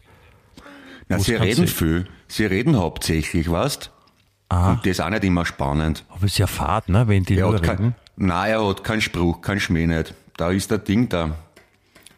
[1.07, 2.07] Na, sie reden viel.
[2.27, 3.91] Sie reden hauptsächlich, weißt
[4.49, 4.71] Ah.
[4.71, 6.05] Und das ist auch nicht immer spannend.
[6.09, 7.95] Aber es ist ja fad, ne, wenn die Er nur hat kein, reden.
[8.17, 10.13] Nein, er hat keinen Spruch, keinen Schmäh nicht.
[10.35, 11.35] Da ist der Ding da,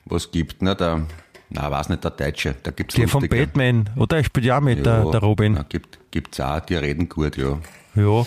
[0.05, 1.05] was gibt, ne, der,
[1.49, 3.27] na, weiß nicht, der Deutsche, da gibt's Der von.
[3.27, 4.17] Batman, oder?
[4.17, 5.53] Er spielt ja auch mit, der, Ja, der Robin.
[5.53, 7.57] Na, gibt, gibt's auch, die reden gut, ja.
[7.95, 8.25] Ja.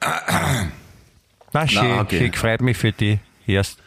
[1.52, 2.18] Na, schön, okay.
[2.18, 3.78] schön, freut mich für die erst.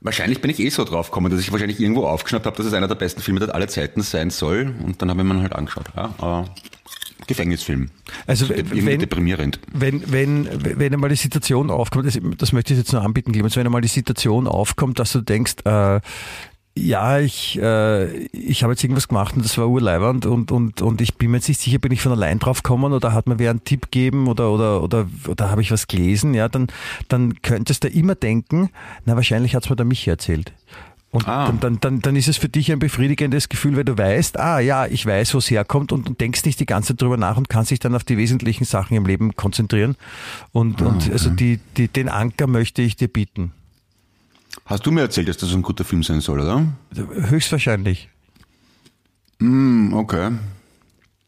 [0.00, 2.74] Wahrscheinlich bin ich eh so drauf gekommen, dass ich wahrscheinlich irgendwo aufgeschnappt habe, dass es
[2.74, 4.74] einer der besten Filme aller Zeiten sein soll.
[4.84, 5.86] Und dann habe ich mir halt angeschaut.
[5.96, 6.44] Ja, aber
[7.26, 7.90] Gefängnisfilm.
[8.26, 9.60] Also, irgendwie wenn, deprimierend.
[9.72, 13.56] wenn, wenn, wenn einmal die Situation aufkommt, das, das möchte ich jetzt nur anbieten, Clemens,
[13.56, 16.00] wenn einmal die Situation aufkommt, dass du denkst, äh,
[16.76, 21.00] ja, ich, äh, ich habe jetzt irgendwas gemacht und das war urleibernd und, und, und
[21.00, 23.38] ich bin mir jetzt nicht sicher, bin ich von allein drauf gekommen oder hat mir
[23.38, 26.66] wer einen Tipp gegeben oder, oder, oder, oder habe ich was gelesen, ja, dann,
[27.08, 28.70] dann könntest du immer denken,
[29.04, 30.52] na, wahrscheinlich hat's mir der Michi erzählt.
[31.14, 31.52] Und Ah.
[31.60, 34.86] dann, dann, dann, ist es für dich ein befriedigendes Gefühl, weil du weißt, ah ja,
[34.86, 37.48] ich weiß, wo es herkommt und, und denkst nicht die ganze Zeit drüber nach und
[37.48, 39.94] kannst dich dann auf die wesentlichen Sachen im Leben konzentrieren.
[40.50, 43.52] Und, Ah, und also die, die, den Anker möchte ich dir bieten.
[44.66, 46.66] Hast du mir erzählt, dass das ein guter Film sein soll, oder?
[46.96, 48.08] Höchstwahrscheinlich.
[49.38, 50.32] Hm, okay.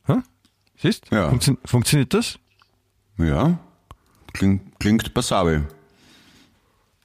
[0.06, 0.14] Hä?
[0.82, 1.06] Siehst?
[1.12, 1.28] Ja.
[1.28, 2.40] Funktion, funktioniert das?
[3.18, 3.56] Ja.
[4.32, 5.68] Klingt, klingt passabel.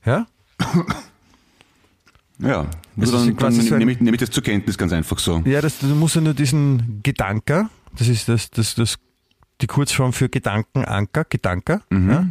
[0.03, 0.25] Ja?
[2.41, 2.67] Ja.
[2.99, 5.41] Also Also es dann dann nehme ich, nehme ich das zur Kenntnis ganz einfach so.
[5.45, 8.97] Ja, das, du musst ja nur diesen Gedanker, das ist das, das, das,
[9.61, 12.25] die Kurzform für Gedankenanker, Gedanker, ja,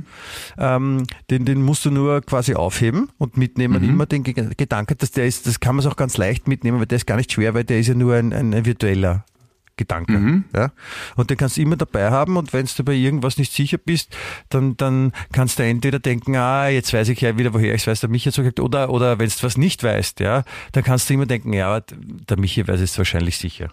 [0.59, 5.13] ähm, den, den musst du nur quasi aufheben und mitnehmen, immer den Ge- Gedanke, dass
[5.13, 7.55] der ist, das kann man auch ganz leicht mitnehmen, weil der ist gar nicht schwer,
[7.55, 9.25] weil der ist ja nur ein, ein, ein virtueller
[9.81, 10.45] Gedanke.
[10.55, 10.73] Ja?
[11.17, 14.15] Und den kannst du immer dabei haben und wenn du bei irgendwas nicht sicher bist,
[14.51, 17.87] dann, dann kannst du entweder denken, ah, jetzt weiß ich ja wieder, woher ich es
[17.87, 20.85] weiß, der Michi hat so gesagt, oder, oder wenn du was nicht weißt, ja, dann
[20.85, 23.73] kannst du immer denken, ja, der Michi weiß es wahrscheinlich sicher.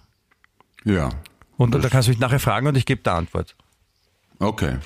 [0.86, 1.10] Ja.
[1.58, 3.56] Und da kannst du mich nachher fragen und ich gebe die Antwort.
[4.40, 4.78] Okay.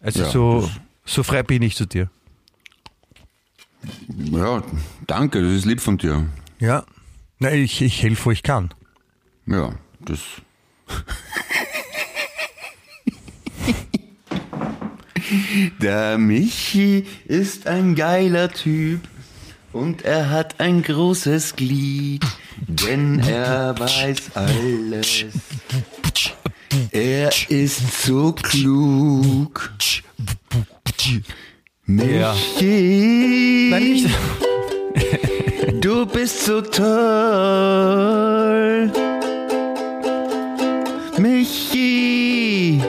[0.00, 0.70] Also Ja, so,
[1.04, 2.10] so frei bin ich zu dir.
[4.08, 4.62] Ja,
[5.06, 6.26] danke, das ist lieb von dir.
[6.58, 6.84] Ja.
[7.38, 8.72] Na, ich, ich helfe, wo ich kann.
[9.46, 9.74] Ja,
[10.06, 10.20] das.
[15.80, 19.00] Der Michi ist ein geiler Typ
[19.72, 22.22] und er hat ein großes Glied,
[22.68, 25.24] denn er weiß alles.
[26.92, 29.72] Er ist so klug.
[31.86, 33.74] Michi,
[35.80, 36.86] du bist so toll.
[41.18, 42.82] Michi,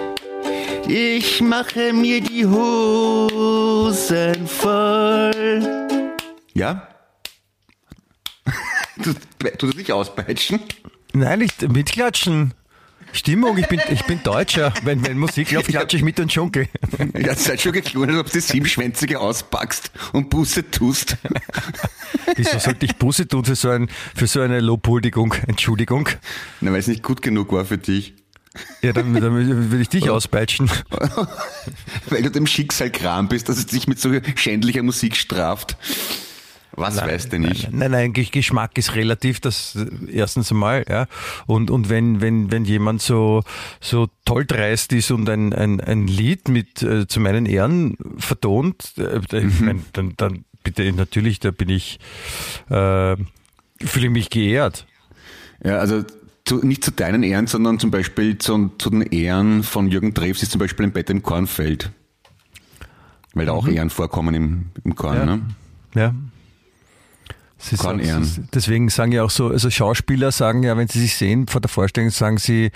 [0.85, 6.11] ich mache mir die Hosen voll.
[6.53, 6.87] Ja?
[8.97, 9.13] Du,
[9.59, 10.59] du dich auspeitschen?
[11.13, 12.53] Nein, nicht mitklatschen.
[13.13, 14.73] Stimmung, ich bin, ich bin Deutscher.
[14.83, 16.67] Wenn, wenn Musik läuft, klatsche ich mit und schunkel.
[17.17, 21.17] Ja, seid schon geklungen, als ob du die Siebenschwänzige auspackst und Busse tust.
[22.35, 25.33] Wieso sollte ich Busse tun für so, ein, für so eine Lobhuldigung?
[25.47, 26.09] Entschuldigung.
[26.61, 28.13] Na, weil es nicht gut genug war für dich.
[28.81, 30.69] Ja, dann, dann würde ich dich auspeitschen.
[32.09, 35.77] Weil du dem Schicksal kram bist, dass es dich mit so schändlicher Musik straft.
[36.79, 37.73] Was weißt du nicht?
[37.73, 41.07] Nein, nein, Ge- Geschmack ist relativ, das äh, erstens einmal, ja.
[41.47, 43.41] Und, und wenn, wenn, wenn jemand so,
[43.81, 48.93] so toll dreist ist und ein, ein, ein Lied mit äh, zu meinen Ehren vertont,
[48.97, 51.99] äh, ich mein, dann, dann bitte natürlich, da bin ich,
[52.69, 53.15] äh,
[53.83, 54.85] fühle ich mich geehrt.
[55.63, 56.03] Ja, also
[56.45, 60.43] zu, nicht zu deinen Ehren, sondern zum Beispiel zu, zu den Ehren von Jürgen Drews
[60.43, 61.91] ist zum Beispiel ein Bett im Kornfeld.
[63.33, 65.25] Weil da auch Ehren vorkommen im, im Korn, Ja.
[65.25, 65.41] ne?
[65.95, 66.13] Ja.
[67.59, 70.99] Ist Kann es ist- Deswegen sagen ja auch so, also Schauspieler sagen ja, wenn sie
[71.01, 72.71] sich sehen vor der Vorstellung, sagen sie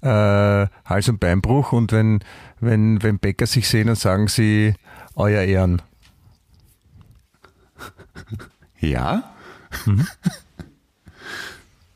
[0.00, 2.20] äh, Hals- und Beinbruch und wenn,
[2.60, 4.74] wenn, wenn Bäcker sich sehen, dann sagen sie
[5.14, 5.82] Euer Ehren.
[8.80, 9.32] Ja?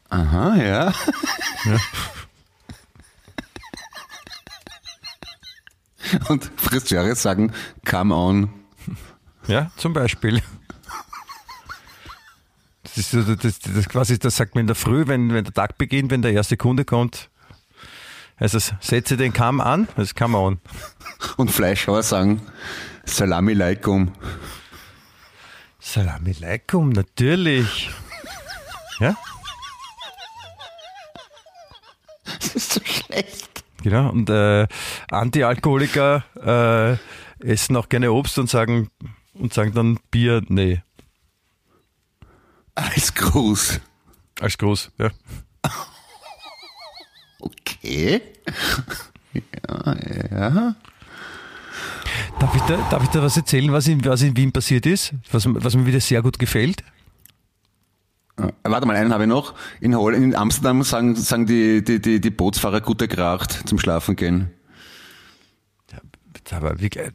[0.08, 0.92] Aha, ja.
[6.28, 7.52] Und Friseure sagen,
[7.84, 8.48] come on.
[9.48, 10.40] Ja, zum Beispiel.
[12.96, 16.10] Das das, das quasi, das sagt man in der Früh, wenn, wenn der Tag beginnt,
[16.10, 17.28] wenn der erste Kunde kommt.
[18.38, 20.60] Also setze den Kamm an, das kann man on.
[21.36, 22.40] Und Fleischhauer sagen,
[23.04, 24.12] Salami Laikum.
[25.78, 27.90] Salami alaikum, natürlich.
[28.98, 29.14] Ja?
[32.24, 33.64] Das ist so schlecht.
[33.82, 34.10] Genau.
[34.10, 34.66] Und äh,
[35.10, 36.98] Anti-Alkoholiker
[37.40, 38.90] äh, essen auch gerne Obst und sagen
[39.34, 40.82] und sagen dann Bier, nee,
[42.76, 43.80] Als Gruß.
[44.40, 44.90] als groß.
[44.98, 45.10] Ja.
[47.40, 48.20] Okay.
[49.32, 49.96] Ja,
[50.30, 50.76] ja.
[52.38, 55.14] Darf, ich da, darf ich da was erzählen, was in, was in Wien passiert ist?
[55.32, 56.82] Was, was mir wieder sehr gut gefällt?
[58.36, 59.54] Äh, Warte mal, einen habe ich noch.
[59.80, 64.16] In, Hol in Amsterdam sagen, sagen die, die, die, die Bootsfahrer gute Gracht zum Schlafen
[64.16, 64.50] gehen.
[66.50, 67.12] Aber wie, geil.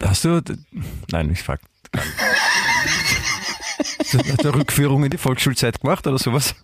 [0.00, 0.40] hast du,
[1.10, 1.62] nein, ich frage.
[4.44, 6.54] eine Rückführung in die Volksschulzeit gemacht oder sowas?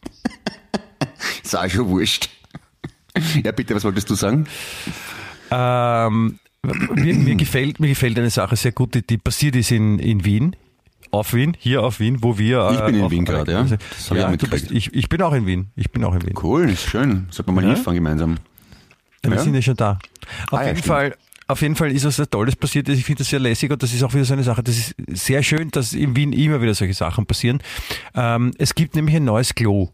[1.43, 2.29] Ist auch schon wurscht.
[3.43, 4.47] Ja, bitte, was wolltest du sagen?
[5.51, 6.39] Ähm,
[6.95, 10.25] mir, mir, gefällt, mir gefällt eine Sache sehr gut, die, die passiert ist in, in
[10.25, 10.57] Wien.
[11.11, 12.71] Auf Wien, hier auf Wien, wo wir.
[12.73, 13.65] Ich bin in auch- Wien gerade, ja.
[13.65, 15.71] Ich ja, du bist, ich, ich bin auch in Wien.
[15.77, 16.35] Ich bin auch in Wien.
[16.43, 17.29] Cool, ist schön.
[17.31, 17.75] Sollten wir mal Ja?
[17.75, 18.39] hinfahren gemeinsam.
[19.23, 19.43] Ja, wir Ja?
[19.45, 19.99] sind ja schon da.
[20.51, 20.87] Auf Ah, ja, jeden stimmt.
[20.87, 21.17] Fall.
[21.47, 22.89] Auf jeden Fall ist was sehr Tolles passiert.
[22.89, 24.63] Ich finde das sehr lässig und das ist auch wieder so eine Sache.
[24.63, 27.61] Das ist sehr schön, dass in Wien immer wieder solche Sachen passieren.
[28.15, 29.91] Ähm, es gibt nämlich ein neues Klo.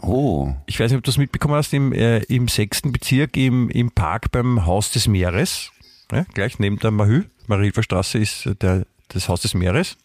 [0.00, 3.68] Oh, Ich weiß nicht, ob du das mitbekommen hast, im, äh, im sechsten Bezirk, im,
[3.70, 5.70] im Park beim Haus des Meeres.
[6.10, 7.24] Ja, gleich neben der Mahü.
[7.46, 9.96] Marienhilfer Straße ist äh, der, das Haus des Meeres.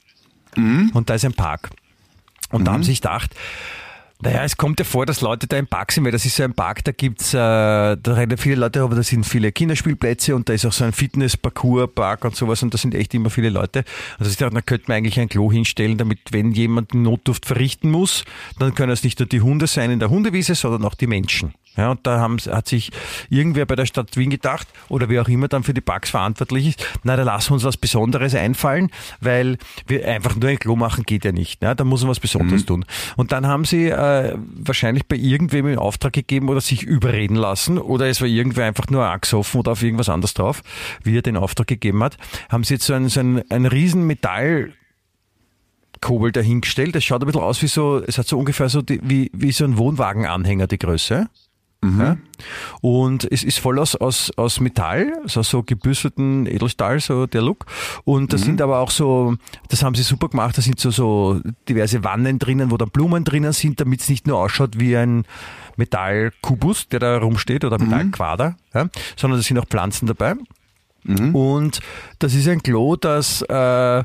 [0.94, 1.70] Und da ist ein Park.
[2.52, 3.34] Und da haben sie sich gedacht,
[4.21, 6.43] naja, es kommt ja vor, dass Leute da im Park sind, weil das ist so
[6.43, 10.49] ein Park, da gibt's, äh, da rennen viele Leute, aber da sind viele Kinderspielplätze und
[10.49, 13.86] da ist auch so ein Fitness-Parcours-Park und sowas und da sind echt immer viele Leute.
[14.17, 17.91] Also ich dachte, da könnte man eigentlich ein Klo hinstellen, damit wenn jemand Notdurft verrichten
[17.91, 18.25] muss,
[18.58, 21.53] dann können es nicht nur die Hunde sein in der Hundewiese, sondern auch die Menschen.
[21.77, 22.91] Ja, und da haben, hat sich
[23.29, 26.67] irgendwer bei der Stadt Wien gedacht, oder wer auch immer dann für die Parks verantwortlich
[26.67, 28.89] ist, na, da lassen wir uns was Besonderes einfallen,
[29.21, 31.62] weil wir einfach nur ein Klo machen geht ja nicht.
[31.63, 32.86] Ja, da muss man was Besonderes tun.
[33.15, 37.77] Und dann haben sie äh, wahrscheinlich bei irgendwem in Auftrag gegeben oder sich überreden lassen,
[37.77, 40.62] oder es war irgendwer einfach nur angesoffen oder auf irgendwas anderes drauf,
[41.03, 42.17] wie er den Auftrag gegeben hat,
[42.49, 44.73] haben sie jetzt so ein, so ein, ein riesen Metall
[46.01, 46.95] Kobel dahingestellt.
[46.95, 49.51] Das schaut ein bisschen aus wie so, es hat so ungefähr so die, wie, wie
[49.51, 51.27] so ein Wohnwagenanhänger die Größe.
[51.82, 52.18] Ja?
[52.82, 57.65] Und es ist voll aus, aus, aus Metall, also so gebüsselten Edelstahl, so der Look.
[58.04, 59.36] Und da sind aber auch so,
[59.70, 63.24] das haben sie super gemacht, da sind so, so diverse Wannen drinnen, wo dann Blumen
[63.24, 65.26] drinnen sind, damit es nicht nur ausschaut wie ein
[65.78, 68.89] Metallkubus, der da rumsteht, oder Metallquader, ja?
[69.15, 70.36] sondern da sind auch Pflanzen dabei.
[71.34, 71.80] Und
[72.20, 74.04] das ist ein Klo, das äh,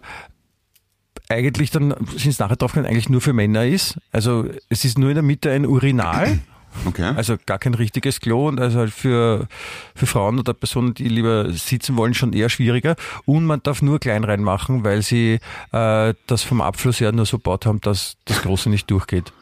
[1.28, 3.98] eigentlich dann, sind es nachher drauf eigentlich nur für Männer ist.
[4.12, 6.38] Also es ist nur in der Mitte ein Urinal.
[6.86, 7.12] Okay.
[7.16, 9.46] Also gar kein richtiges Klo und also halt für,
[9.94, 12.96] für Frauen oder Personen, die lieber sitzen wollen, schon eher schwieriger.
[13.24, 15.38] Und man darf nur klein reinmachen, weil sie
[15.72, 19.32] äh, das vom Abfluss her nur so baut haben, dass das Große nicht durchgeht.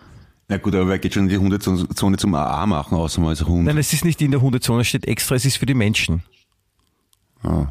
[0.48, 3.44] Na gut, aber wer geht schon in die Hundezone zum AA machen, außer mal als
[3.44, 3.64] Hund?
[3.64, 6.22] Nein, es ist nicht in der Hundezone, es steht extra, es ist für die Menschen.
[7.42, 7.66] Ah.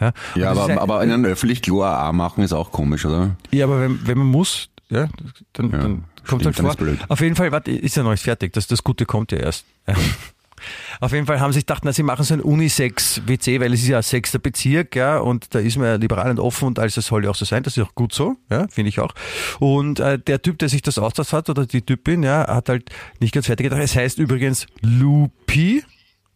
[0.00, 3.36] Ja, Ja, aber, ein- aber in einem öffentlichen Klo AA machen ist auch komisch, oder?
[3.52, 5.08] Ja, aber wenn, wenn man muss, ja,
[5.52, 6.74] dann, Ja, dann kommt halt vor.
[7.08, 8.52] Auf jeden Fall, warte, ist ja noch nicht fertig.
[8.52, 9.64] Das, das Gute kommt ja erst.
[9.86, 9.94] Ja.
[11.00, 13.82] Auf jeden Fall haben sie sich gedacht, na, sie machen so ein Unisex-WC, weil es
[13.82, 16.78] ist ja ein sechster Bezirk, ja, und da ist man ja liberal und offen und
[16.78, 19.00] alles, das soll ja auch so sein, das ist auch gut so, ja, finde ich
[19.00, 19.12] auch.
[19.60, 22.90] Und äh, der Typ, der sich das ausgedacht hat, oder die Typin, ja, hat halt
[23.20, 23.82] nicht ganz fertig gedacht.
[23.82, 25.84] Es heißt übrigens Lupi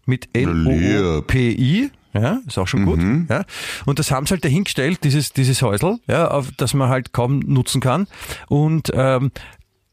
[0.06, 1.90] mit L-O-O-P-I.
[2.14, 3.00] Ja, ist auch schon gut.
[3.28, 3.44] Ja.
[3.84, 7.40] Und das haben sie halt dahingestellt, dieses, dieses Häusl, ja, auf das man halt kaum
[7.40, 8.08] nutzen kann.
[8.48, 9.30] Und ähm,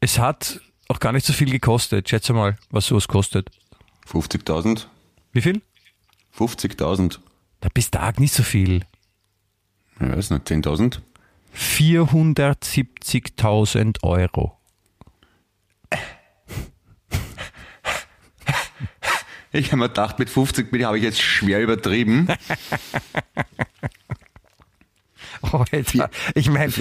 [0.06, 2.08] es hat auch gar nicht so viel gekostet.
[2.08, 3.50] Schätze mal, was sowas kostet.
[4.08, 4.86] 50.000?
[5.32, 5.62] Wie viel?
[6.38, 7.18] 50.000.
[7.60, 8.84] Na, bis Tag nicht so viel.
[9.98, 11.00] Ja, ist nicht 10.000.
[11.56, 14.56] 470.000 Euro.
[19.50, 22.28] Ich habe mir gedacht, mit 50 Meter habe ich jetzt schwer übertrieben.
[25.52, 26.10] Oh, Alter.
[26.34, 26.72] Ich meine,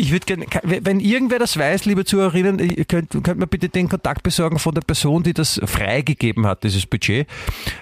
[0.00, 4.22] ich würde gerne, wenn irgendwer das weiß, liebe Zuhörerinnen, könnt, könnt mir bitte den Kontakt
[4.22, 7.28] besorgen von der Person, die das freigegeben hat, dieses Budget.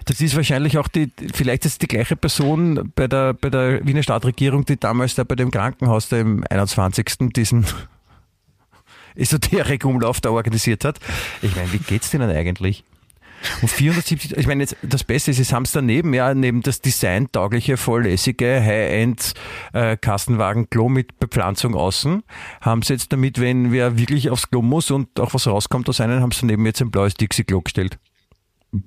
[0.05, 4.03] Das ist wahrscheinlich auch die, vielleicht ist die gleiche Person bei der, bei der Wiener
[4.03, 7.31] Stadtregierung, die damals da bei dem Krankenhaus da im 21.
[7.35, 7.65] diesen
[9.15, 10.99] Esoterik-Umlauf da organisiert hat.
[11.41, 12.83] Ich meine, wie geht's denen eigentlich?
[13.63, 16.81] Und 470, ich meine, jetzt, das Beste ist, sie haben es daneben, ja, neben das
[16.81, 19.35] designtaugliche, volllässige High-End
[19.73, 19.97] äh,
[20.89, 22.23] mit Bepflanzung außen,
[22.61, 26.01] haben sie jetzt damit, wenn wer wirklich aufs Klo muss und auch was rauskommt aus
[26.01, 27.99] einem, haben sie daneben jetzt ein blaues Dixie-Klo gestellt.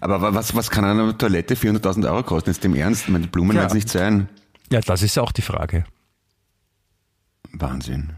[0.00, 2.50] Aber wa- was, was kann eine Toilette 400.000 Euro kosten?
[2.50, 3.08] Ist dem Ernst?
[3.08, 3.62] Meine, Blumen Ja.
[3.62, 4.28] werden es nicht sein.
[4.70, 5.84] Ja, das ist auch die Frage.
[7.52, 8.12] Wahnsinn.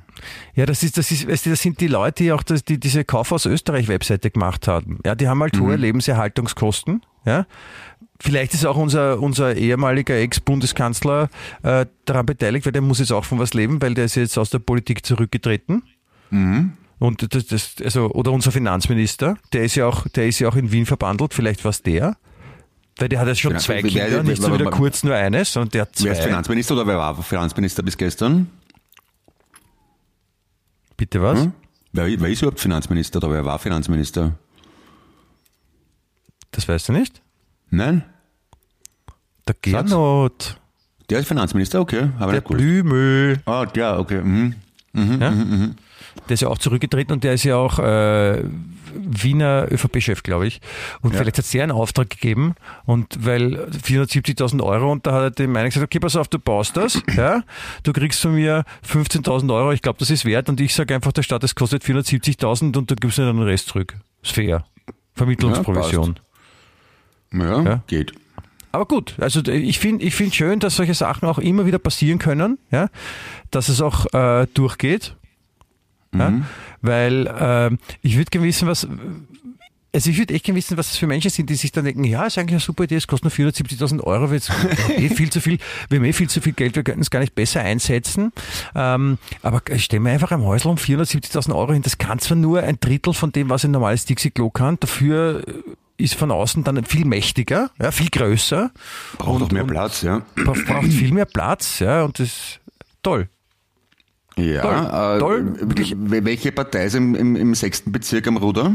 [0.55, 2.79] Ja, das ist, das ist, weißt du, das sind die Leute, die auch das, die
[2.79, 4.99] diese Kaufhaus Österreich Webseite gemacht haben.
[5.05, 7.03] Ja, die haben halt hohe Lebenserhaltungskosten.
[7.25, 7.47] Ja.
[8.21, 11.29] Vielleicht ist auch unser, unser ehemaliger Ex-Bundeskanzler
[11.63, 14.37] äh, daran beteiligt, weil der muss jetzt auch von was leben, weil der ist jetzt
[14.39, 15.83] aus der Politik zurückgetreten.
[16.31, 20.57] Und das, das, also, oder unser Finanzminister, der ist ja auch, der ist ja auch
[20.57, 22.17] in Wien verbandelt, vielleicht was der.
[22.99, 25.05] Weil der hat jetzt schon Finan- zwei Kinder, nicht so wer- wie der wer- Kurz
[25.05, 26.27] nur eines, sondern der hat Wer ist zwei.
[26.27, 28.49] Finanzminister oder wer war Finanzminister bis gestern?
[30.99, 31.41] Bitte was?
[31.45, 31.53] Hm?
[31.93, 34.35] Wer, wer ist überhaupt Finanzminister oder wer war Finanzminister?
[36.51, 37.23] Das weißt du nicht?
[37.71, 38.05] Nein?
[39.47, 40.61] Der Gernot,
[41.09, 42.11] Der ist Finanzminister, okay.
[42.19, 42.43] Aber der.
[42.43, 43.41] Blümel.
[43.47, 44.21] Ah, der, okay.
[44.21, 44.55] Mhm.
[44.93, 45.31] Ja?
[46.29, 48.43] Der ist ja auch zurückgetreten und der ist ja auch äh,
[48.95, 50.61] Wiener ÖVP-Chef, glaube ich.
[51.03, 51.19] Und Ja.
[51.21, 55.57] vielleicht hat er einen Auftrag gegeben und weil 470.000 Euro und da hat er dem
[55.57, 57.43] einen gesagt, okay, pass auf, du baust das, ja,
[57.83, 61.13] du kriegst von mir 15.000 Euro, ich glaube, das ist wert und ich sage einfach
[61.13, 63.95] der Stadt, es kostet 470.000 und du gibst mir dann den Rest zurück.
[64.23, 64.65] Ist fair.
[65.15, 66.19] Vermittlungsprovision.
[67.33, 67.83] Ja, Ja.
[67.87, 68.13] geht.
[68.71, 72.19] Aber gut, also ich finde ich find schön, dass solche Sachen auch immer wieder passieren
[72.19, 72.89] können, ja,
[73.51, 75.15] dass es auch äh, durchgeht.
[76.15, 76.33] Ja,
[76.81, 78.87] weil ähm, ich würde gerne wissen, was.
[79.91, 82.05] Also ich würde echt gerne wissen, was das für Menschen sind, die sich dann denken,
[82.05, 84.39] ja, ist eigentlich eine super Idee, es kostet nur 470.000 Euro, wir,
[84.99, 87.21] eh viel zu viel, wir haben eh viel zu viel Geld, wir könnten es gar
[87.21, 88.31] nicht besser einsetzen.
[88.75, 92.37] Ähm, aber ich stelle mir einfach ein Häusl um 470.000 Euro hin, das kann zwar
[92.37, 95.43] nur ein Drittel von dem, was ein normales Dixie-Klo kann, dafür
[95.97, 98.71] ist von außen dann viel mächtiger, ja, viel größer.
[99.17, 100.21] Braucht Und- auch mehr Platz, ja.
[100.45, 102.61] Braucht viel mehr Platz, ja, und das ist
[103.03, 103.31] toll.
[104.39, 105.95] Ja, Toll, äh, toll, wirklich.
[105.99, 108.73] Welche Partei ist im, im, im sechsten Bezirk am Ruder?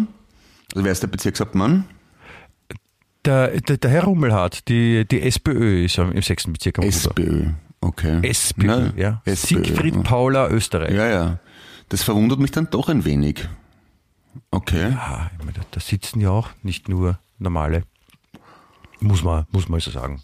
[0.73, 1.85] Also wer ist der Bezirkshauptmann?
[3.25, 6.95] Der, der, der Herr Rummelhardt, die, die SPÖ ist im sechsten Bezirk am Ruder.
[6.95, 7.45] SPÖ.
[7.79, 8.19] Okay.
[8.29, 9.21] SPÖ, Na, ja.
[9.25, 9.63] SPÖ.
[9.63, 10.93] Siegfried Paula Österreich.
[10.93, 11.39] Ja, ja.
[11.89, 13.47] Das verwundert mich dann doch ein wenig.
[14.51, 14.89] Okay.
[14.89, 17.83] Ich meine, da sitzen ja auch nicht nur normale.
[18.99, 20.21] Muss man, muss man so sagen.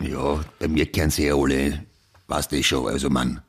[0.00, 1.84] Ja, bei mir kennen sie ja alle,
[2.28, 3.42] weißt du schon, also Mann.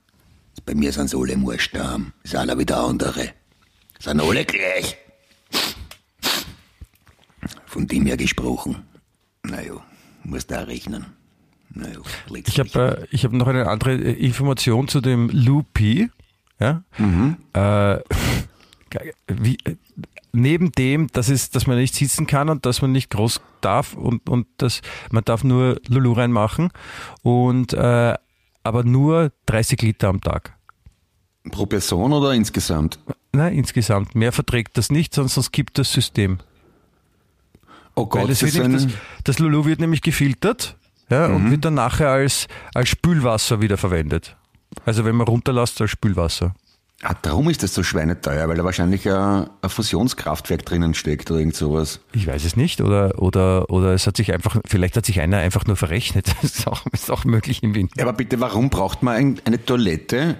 [0.66, 3.30] Bei mir sind sie alle Murst da, ist einer wie der andere.
[4.00, 4.98] Sind alle gleich.
[7.66, 8.84] Von dem her gesprochen.
[9.44, 9.74] Naja,
[10.24, 11.06] muss da rechnen.
[11.74, 12.00] Naja,
[12.46, 16.10] Ich habe äh, ich hab noch eine andere Information zu dem Lupi.
[16.60, 16.84] Ja?
[17.54, 18.00] Äh,
[19.28, 19.76] wie, äh,
[20.34, 23.94] neben dem, dass, es, dass man nicht sitzen kann und dass man nicht groß darf
[23.94, 26.70] und, und dass man darf nur Lulu reinmachen
[27.22, 28.16] und äh,
[28.64, 30.58] aber nur 30 Liter am Tag.
[31.52, 33.00] Pro Person oder insgesamt?
[33.34, 34.16] Nein, insgesamt.
[34.16, 36.40] Mehr verträgt das nicht, sonst, sonst kippt das System.
[37.96, 40.78] Oh Gott, das, ist nämlich, ein, das, das Lulu wird nämlich gefiltert
[41.10, 44.38] ja, und wird dann nachher als, als Spülwasser wieder verwendet.
[44.86, 46.54] Also wenn man runterlässt, als Spülwasser.
[47.04, 51.40] Ah, darum ist das so schweineteuer, weil da wahrscheinlich ein, ein Fusionskraftwerk drinnen steckt oder
[51.40, 52.00] irgend sowas.
[52.14, 52.82] Ich weiß es nicht.
[52.82, 56.28] Oder, oder, oder es hat sich einfach, vielleicht hat sich einer einfach nur verrechnet.
[56.42, 57.90] Das ist auch, ist auch möglich Wien.
[57.96, 60.38] Ja, aber bitte, warum braucht man ein, eine Toilette,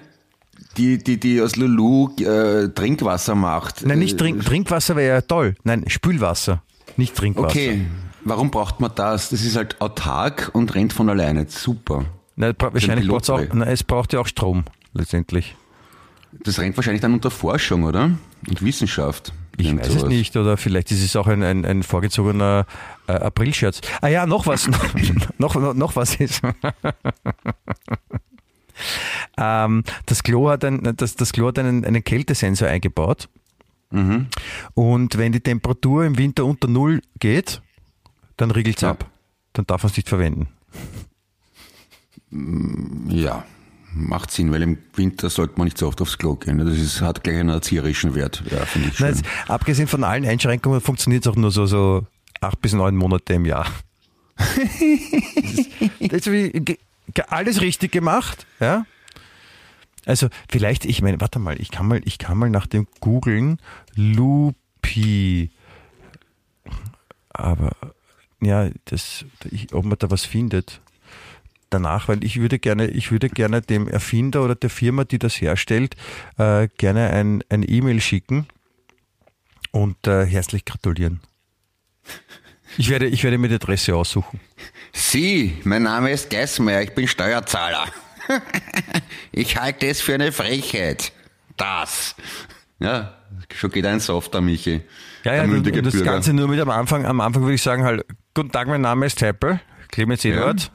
[0.78, 3.86] die, die, die aus Lulu äh, Trinkwasser macht.
[3.86, 5.56] Nein, nicht Äh, Trink, Trinkwasser wäre ja toll.
[5.64, 6.64] Nein, Spülwasser,
[6.98, 7.48] nicht Trinkwasser.
[7.50, 7.86] Okay,
[8.24, 9.30] warum braucht man das?
[9.30, 11.46] Das ist halt autark und rennt von alleine.
[11.50, 12.06] Super.
[12.38, 15.56] Bra- wahrscheinlich braucht es auch, na, es braucht ja auch Strom, letztendlich.
[16.44, 18.12] Das rennt wahrscheinlich dann unter Forschung, oder?
[18.48, 19.34] Und Wissenschaft.
[19.58, 20.10] Ich weiß es sowas.
[20.10, 22.66] nicht, oder vielleicht ist es auch ein, ein, ein vorgezogener
[23.08, 23.82] äh, Aprilscherz.
[24.02, 24.68] Ah ja, noch was,
[25.38, 26.42] noch, noch, noch was ist.
[29.38, 33.30] ähm, das Klo hat, ein, das, das Klo hat einen, einen Kältesensor eingebaut.
[33.92, 34.28] Mhm.
[34.74, 37.62] Und wenn die Temperatur im Winter unter Null geht,
[38.38, 38.92] dann riegelt es Ja.
[38.92, 39.06] ab.
[39.54, 40.48] Dann darf man es nicht verwenden.
[43.10, 43.44] Ja,
[43.94, 46.58] macht Sinn, weil im Winter sollte man nicht so oft aufs Klo gehen.
[46.58, 48.44] Das ist, hat gleich einen erzieherischen Wert.
[48.50, 49.08] Ja, finde ich schön.
[49.08, 52.06] Nein, jetzt, abgesehen von allen Einschränkungen funktioniert es auch nur so, so
[52.40, 53.68] acht bis neun Monate im Jahr.
[56.00, 56.78] das das wie,
[57.28, 58.86] alles richtig gemacht, ja.
[60.06, 63.60] Also vielleicht, ich meine, warte mal, ich kann mal, ich kann mal nach dem googeln,
[63.94, 65.52] Lupi.
[67.30, 67.76] Aber
[68.42, 70.82] ja, das, ich, ob man da was findet
[71.72, 75.42] danach, weil ich würde gerne, ich würde gerne dem Erfinder oder der Firma, die das
[75.42, 75.96] herstellt,
[76.38, 78.48] äh, gerne ein, ein E-Mail schicken
[79.72, 81.22] und äh, herzlich gratulieren.
[82.78, 84.40] Ich werde, ich werde mir die Adresse aussuchen.
[84.94, 87.86] Sie, mein Name ist Geismeier, ich bin Steuerzahler.
[89.32, 91.12] ich halte es für eine Frechheit.
[91.58, 92.16] Das.
[92.80, 93.18] Ja,
[93.54, 94.82] schon geht ein Softer, Michi.
[95.24, 96.04] Ja, ja, und, und das.
[96.04, 97.06] Ganze nur mit am Anfang.
[97.06, 99.60] Am Anfang würde ich sagen halt, guten Tag, mein Name ist Teppel,
[99.90, 100.72] Clemens Eduard.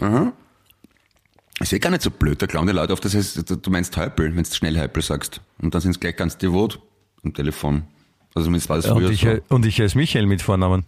[0.00, 0.32] Aha.
[1.60, 3.96] Ist eh gar nicht so blöd, da klauen die Leute auf, das heißt, du meinst
[3.96, 5.40] Häupl, wenn du schnell Häupl sagst.
[5.60, 6.80] Und dann sind es gleich ganz devot
[7.22, 7.82] am Telefon.
[8.34, 10.84] Also zumindest war das Und früher ich, äh, und ich heiße Michael mit Vornamen.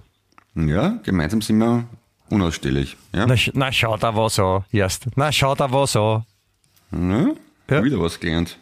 [0.54, 0.62] so.
[0.62, 1.84] Ja, gemeinsam sind wir
[2.30, 2.96] unausstehlich.
[3.14, 3.26] Ja?
[3.26, 5.06] Na, na schau da was an, erst.
[5.16, 6.24] Na schau da was an.
[6.92, 7.28] ja?
[7.70, 7.84] Ja.
[7.84, 8.58] Wieder was gelernt.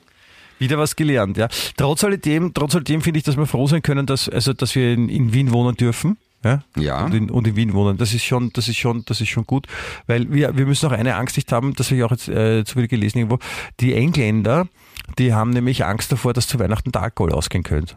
[0.59, 1.49] Wieder was gelernt, ja.
[1.77, 4.93] Trotz alledem, trotz alledem finde ich, dass wir froh sein können, dass, also, dass wir
[4.93, 6.19] in, in Wien wohnen dürfen.
[6.43, 6.63] Ja.
[6.77, 7.05] Ja.
[7.05, 7.99] Und in, und in Wien wohnen.
[7.99, 9.67] Das ist schon, das ist schon, das ist schon gut.
[10.07, 12.65] Weil wir, wir müssen auch eine Angst nicht haben, das habe ich auch jetzt äh,
[12.65, 13.39] zu viel gelesen irgendwo.
[13.81, 14.67] Die Engländer,
[15.19, 17.97] die haben nämlich Angst davor, dass zu Weihnachten der Alkohol ausgehen könnte.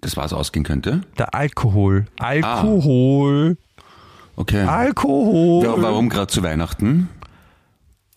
[0.00, 1.02] Das was ausgehen könnte?
[1.18, 2.06] Der Alkohol.
[2.18, 3.58] Alkohol.
[4.36, 4.62] Okay.
[4.62, 5.64] Alkohol.
[5.64, 7.08] Ja, warum gerade zu Weihnachten?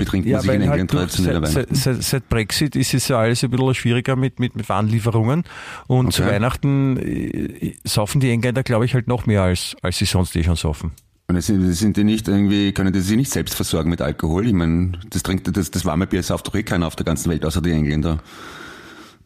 [0.04, 1.76] Betrinkt man Ja, sich in England halt traditioneller seit, Weihnachten?
[1.76, 5.44] seit, seit Brexit ist es ja alles ein bisschen schwieriger mit, mit, mit Warenlieferungen.
[5.88, 6.32] Und zu Okay.
[6.34, 10.44] Weihnachten äh, saufen die Engländer, glaube ich, halt noch mehr als, als sie sonst eh
[10.44, 10.92] schon saufen.
[11.28, 14.46] Und sind, sind die nicht irgendwie, können die sich nicht selbst versorgen mit Alkohol?
[14.48, 17.30] Ich meine, das trinkt, das, das warme Bier sauft doch eh keiner auf der ganzen
[17.32, 18.20] Welt, außer die Engländer.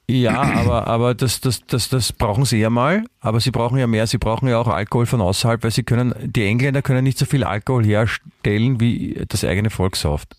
[0.08, 3.06] Ja, aber, aber das, das, das, das brauchen sie ja mal.
[3.22, 4.06] Aber sie brauchen ja mehr.
[4.06, 7.26] Sie brauchen ja auch Alkohol von außerhalb, weil sie können, die Engländer können nicht so
[7.26, 10.36] viel Alkohol herstellen, wie das eigene Volk sauft.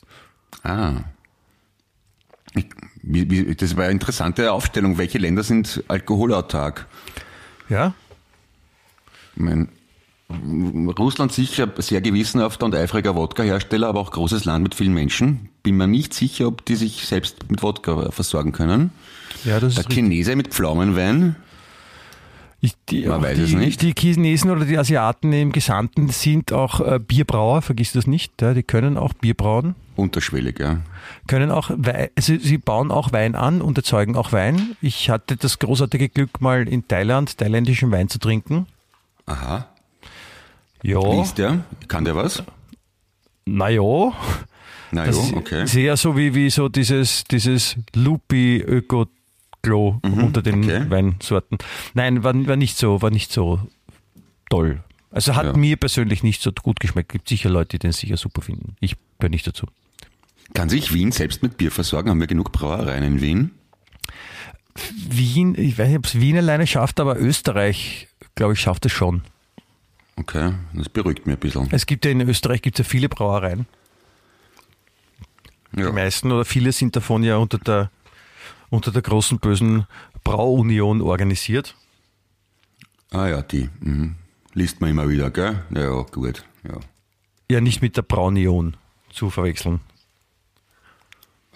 [0.62, 0.94] Ah.
[2.54, 2.66] Ich,
[3.02, 4.98] wie, wie, das war eine interessante Aufstellung.
[4.98, 6.86] Welche Länder sind alkoholautark?
[7.68, 7.94] Ja?
[9.34, 9.68] Ich meine,
[10.98, 15.50] Russland sicher sehr gewissenhafter und eifriger Wodka-Hersteller, aber auch großes Land mit vielen Menschen.
[15.62, 18.90] Bin mir nicht sicher, ob die sich selbst mit Wodka versorgen können.
[19.44, 19.94] Ja, das Der ist richtig.
[19.94, 21.36] Chinese mit Pflaumenwein.
[22.66, 23.82] Ich, die, Man weiß die, es nicht.
[23.82, 28.42] Die Chinesen oder die Asiaten im Gesandten sind auch äh, Bierbrauer, vergiss das nicht.
[28.42, 29.76] Ja, die können auch Bier brauen.
[29.94, 30.80] Unterschwellig, ja.
[31.28, 34.76] können auch also sie bauen auch Wein an und erzeugen auch Wein.
[34.82, 38.66] Ich hatte das großartige Glück, mal in Thailand thailändischen Wein zu trinken.
[39.26, 39.68] Aha.
[40.82, 41.60] Ja, Wie ist der?
[41.86, 42.42] Kann der was?
[43.44, 44.12] na ja.
[44.90, 45.64] Na Das ja, okay.
[45.64, 48.58] ist eher so wie, wie so dieses, dieses Lupi
[49.66, 50.90] Öko Klo unter den Mhm, okay.
[50.90, 51.58] Weinsorten.
[51.94, 53.60] Nein, war, war nicht so, war nicht so
[54.50, 54.82] toll.
[55.10, 55.52] Also hat Ja.
[55.56, 57.10] mir persönlich nicht so gut geschmeckt.
[57.12, 58.76] Gibt sicher Leute, die den sicher super finden.
[58.80, 59.66] Ich gehöre nicht dazu.
[60.54, 62.10] Kann sich Wien selbst mit Bier versorgen?
[62.10, 63.50] Haben wir genug Brauereien in Wien?
[65.08, 68.92] Wien, ich weiß nicht, ob es Wien alleine schafft, aber Österreich, glaube ich, schafft es
[68.92, 69.22] schon.
[70.16, 71.68] Okay, das beruhigt mich ein bisschen.
[71.72, 73.66] Es gibt ja in Österreich gibt's ja viele Brauereien.
[75.76, 75.86] Ja.
[75.88, 77.90] Die meisten oder viele sind davon ja unter der,
[78.70, 79.86] unter der großen bösen
[80.24, 81.74] Brauunion organisiert.
[83.10, 83.68] Ah ja, die.
[83.80, 84.16] Mhm.
[84.54, 85.62] Liest man immer wieder, gell?
[85.74, 86.44] Ja, gut.
[86.64, 86.80] Ja.
[87.50, 88.76] Ja, nicht mit der Braunion
[89.10, 89.80] zu verwechseln.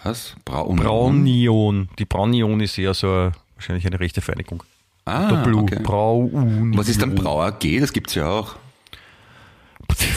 [0.02, 0.34] Was?
[0.44, 1.88] Braun Braunion.
[1.98, 4.62] Die Braunion ist eher so eine, wahrscheinlich eine rechte Vereinigung.
[5.04, 5.60] Ah, Doppel-U.
[5.60, 5.80] okay.
[5.82, 6.76] Brauunion.
[6.76, 7.80] Was ist dann Brau AG?
[7.80, 8.56] Das gibt's ja auch.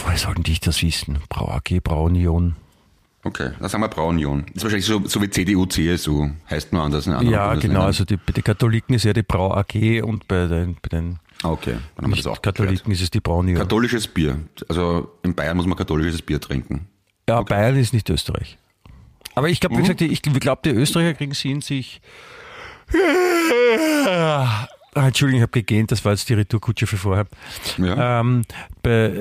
[0.06, 1.20] Woher sollten die das wissen?
[1.30, 2.56] Brau AG, Braunion.
[3.26, 4.46] Okay, dann sagen wir Braunion.
[4.54, 6.30] Ist wahrscheinlich so, so wie CDU, CSU.
[6.50, 7.84] Heißt nur anders in anderen Ja, genau.
[7.84, 11.20] Also die, bei den Katholiken ist ja die Brau AG und bei den, bei den
[11.42, 12.58] Okay, dann haben wir das auch geklärt.
[12.58, 13.58] Katholiken ist es die Braunion.
[13.58, 14.40] Katholisches Bier.
[14.70, 16.88] Also in Bayern muss man katholisches Bier trinken.
[17.28, 18.58] ja, Bayern ist nicht Österreich.
[19.36, 22.02] Aber ich glaube, wie gesagt, ich glaube, die Österreicher kriegen es in sich.
[24.96, 27.26] Ah, Entschuldigung, ich habe gegähnt, das war jetzt die Retourkutsche für vorher.
[27.80, 28.20] Ja.
[28.20, 28.44] Ähm,
[28.84, 29.12] bei,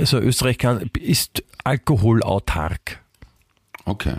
[0.00, 3.00] also Österreich kann, ist alkoholautark.
[3.84, 4.16] Okay.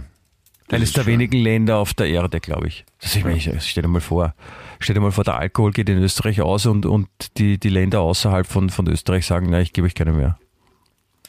[0.68, 1.14] Das Eines ist der schön.
[1.14, 2.86] wenigen Länder auf der Erde, glaube ich.
[3.01, 4.34] Das ich meine, ich, stell dir mal vor.
[4.80, 7.99] Stell dir mal vor, der Alkohol geht in Österreich aus und, und die, die Länder
[7.99, 10.39] außerhalb von, von Österreich sagen, nein, ich gebe euch keine mehr.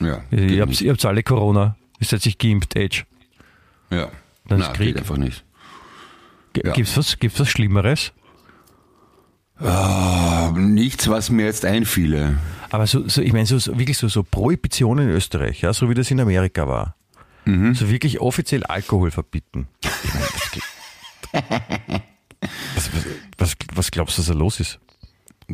[0.00, 0.22] Ja.
[0.30, 1.76] Ihr habt, ihr habt alle Corona.
[1.98, 3.04] Ihr seid sich geimpft, Edge.
[3.90, 4.10] Ja.
[4.48, 4.86] Dann ist Nein, Krieg.
[4.88, 5.44] geht einfach nicht.
[6.52, 6.72] G Ja.
[6.72, 8.12] Gibt's was, gibt's was Schlimmeres?
[9.58, 12.38] Ah, nichts, was mir jetzt einfiele.
[12.70, 15.88] Aber so, so ich meine, so, so wirklich so, so Prohibition in Österreich, ja, so
[15.88, 16.96] wie das in Amerika war.
[17.44, 17.74] Mhm.
[17.74, 19.66] So wirklich offiziell Alkohol verbieten.
[19.82, 20.62] Ich geht-
[22.74, 23.04] was, was,
[23.38, 24.78] was, was glaubst du, was da los ist?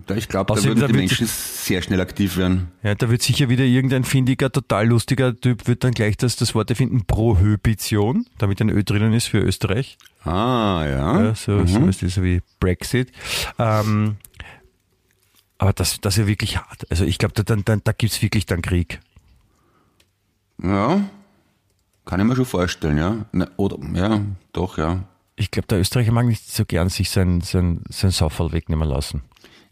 [0.06, 2.68] Da- Ich glaube, da würden da die Menschen sehr schnell aktiv werden.
[2.82, 6.54] Ja, da wird sicher wieder irgendein findiger, total lustiger Typ, wird dann gleich das, das
[6.54, 9.96] Wort erfinden, Prohibition, damit ein Ö drinnen ist für Österreich.
[10.24, 11.22] Ah, ja.
[11.24, 13.10] Ja, so, so, ist das so wie Brexit.
[13.58, 14.16] Ähm,
[15.56, 16.86] aber das, das ist ja wirklich hart.
[16.90, 19.00] Also ich glaube, da, dann, da gibt's wirklich dann Krieg.
[20.62, 21.08] Ja.
[22.08, 23.26] Kann ich mir schon vorstellen, ja.
[23.32, 24.22] Na, oder, ja,
[24.54, 25.00] doch, ja.
[25.36, 29.24] Ich glaube, der Österreicher mag nicht so gern sich sein, sein, sein Sauferl wegnehmen lassen.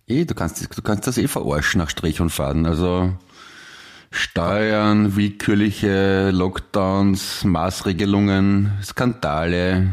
[0.07, 2.67] Eh, du kannst, du kannst das eh verarschen nach Strich und Faden.
[2.67, 3.11] Also
[4.11, 9.93] Steuern, willkürliche Lockdowns, Maßregelungen, Skandale,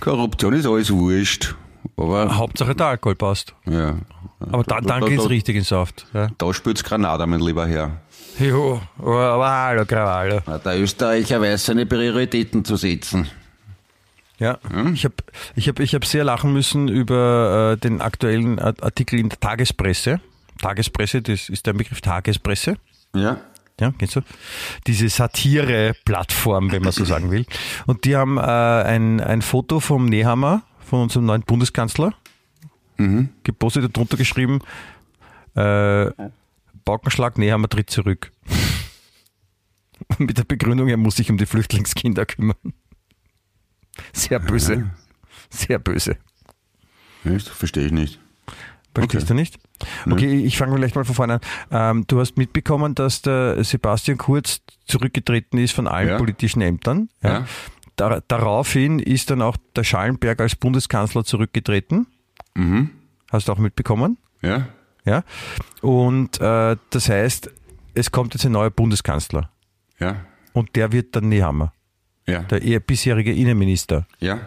[0.00, 1.54] Korruption ist alles wurscht.
[1.96, 3.54] Aber Hauptsache der Alkohol passt.
[3.66, 3.94] ja.
[4.40, 6.04] Aber dann, dann da, geht's da, richtig ins Saft.
[6.12, 6.28] Ja.
[6.36, 8.00] Da spürt's Granada, mein lieber Herr.
[8.38, 10.40] Jo, aber hallo, Krawallo.
[10.64, 13.28] Der Österreicher weiß seine Prioritäten zu setzen.
[14.38, 14.58] Ja,
[14.92, 15.14] ich habe
[15.54, 19.38] ich hab, ich hab sehr lachen müssen über äh, den aktuellen Art- Artikel in der
[19.38, 20.20] Tagespresse.
[20.60, 22.76] Tagespresse, das ist der Begriff Tagespresse.
[23.14, 23.38] Ja.
[23.80, 24.20] Ja, kennst du?
[24.86, 27.44] Diese Satire-Plattform, wenn man so sagen will.
[27.86, 32.12] Und die haben äh, ein, ein Foto vom Nehammer, von unserem neuen Bundeskanzler,
[33.42, 34.60] gepostet und drunter geschrieben,
[35.56, 36.06] äh,
[36.84, 38.32] Baukenschlag, Nehammer tritt zurück.
[40.18, 42.56] Mit der Begründung, er muss sich um die Flüchtlingskinder kümmern.
[44.12, 44.90] Sehr böse.
[45.50, 46.16] Sehr böse.
[47.24, 47.48] Echt?
[47.48, 48.20] Verstehe ich nicht.
[48.94, 49.28] Verstehst Okay.
[49.28, 49.58] du nicht?
[50.08, 51.40] Okay, ich fange vielleicht mal von vorne an.
[51.70, 56.18] Ähm, du hast mitbekommen, dass der Sebastian Kurz zurückgetreten ist von allen Ja.
[56.18, 57.08] politischen Ämtern.
[57.22, 57.46] Ja.
[57.96, 62.06] Da, daraufhin ist dann auch der Schallenberg als Bundeskanzler zurückgetreten.
[62.54, 62.90] Mhm.
[63.32, 64.18] Hast du auch mitbekommen?
[64.42, 64.68] Ja?
[65.04, 65.22] Ja.
[65.82, 67.50] Und äh, das heißt,
[67.94, 69.50] es kommt jetzt ein neuer Bundeskanzler.
[69.98, 70.16] Ja?
[70.52, 71.72] Und der wird dann Nehammer,
[72.26, 72.40] Ja?
[72.44, 74.06] der eher bisherige Innenminister.
[74.20, 74.40] Ja?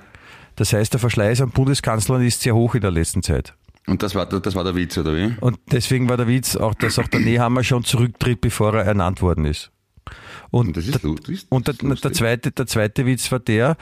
[0.55, 3.53] Das heißt, der Verschleiß an Bundeskanzlern ist sehr hoch in der letzten Zeit.
[3.85, 5.33] Und das war, das war der Witz, oder wie?
[5.39, 9.21] Und deswegen war der Witz auch, dass auch der Nehammer schon zurücktritt, bevor er ernannt
[9.21, 9.71] worden ist.
[10.49, 13.77] Und, Das ist der, ist- und der, der, zweite, der zweite Witz war der,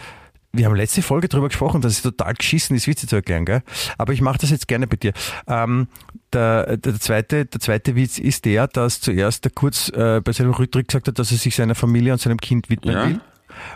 [0.58, 3.62] wir haben letzte Folge drüber gesprochen, dass es total geschissen ist, Witze zu erklären, gell?
[3.97, 5.14] Aber ich mache das jetzt gerne bei dir.
[5.47, 5.88] Ähm,
[6.34, 10.51] der, der, zweite, der zweite Witz ist der, dass zuerst der Kurz äh, bei seinem
[10.51, 13.08] Rücktritt gesagt hat, dass er sich seiner Familie und seinem Kind widmen Ja.
[13.08, 13.22] will.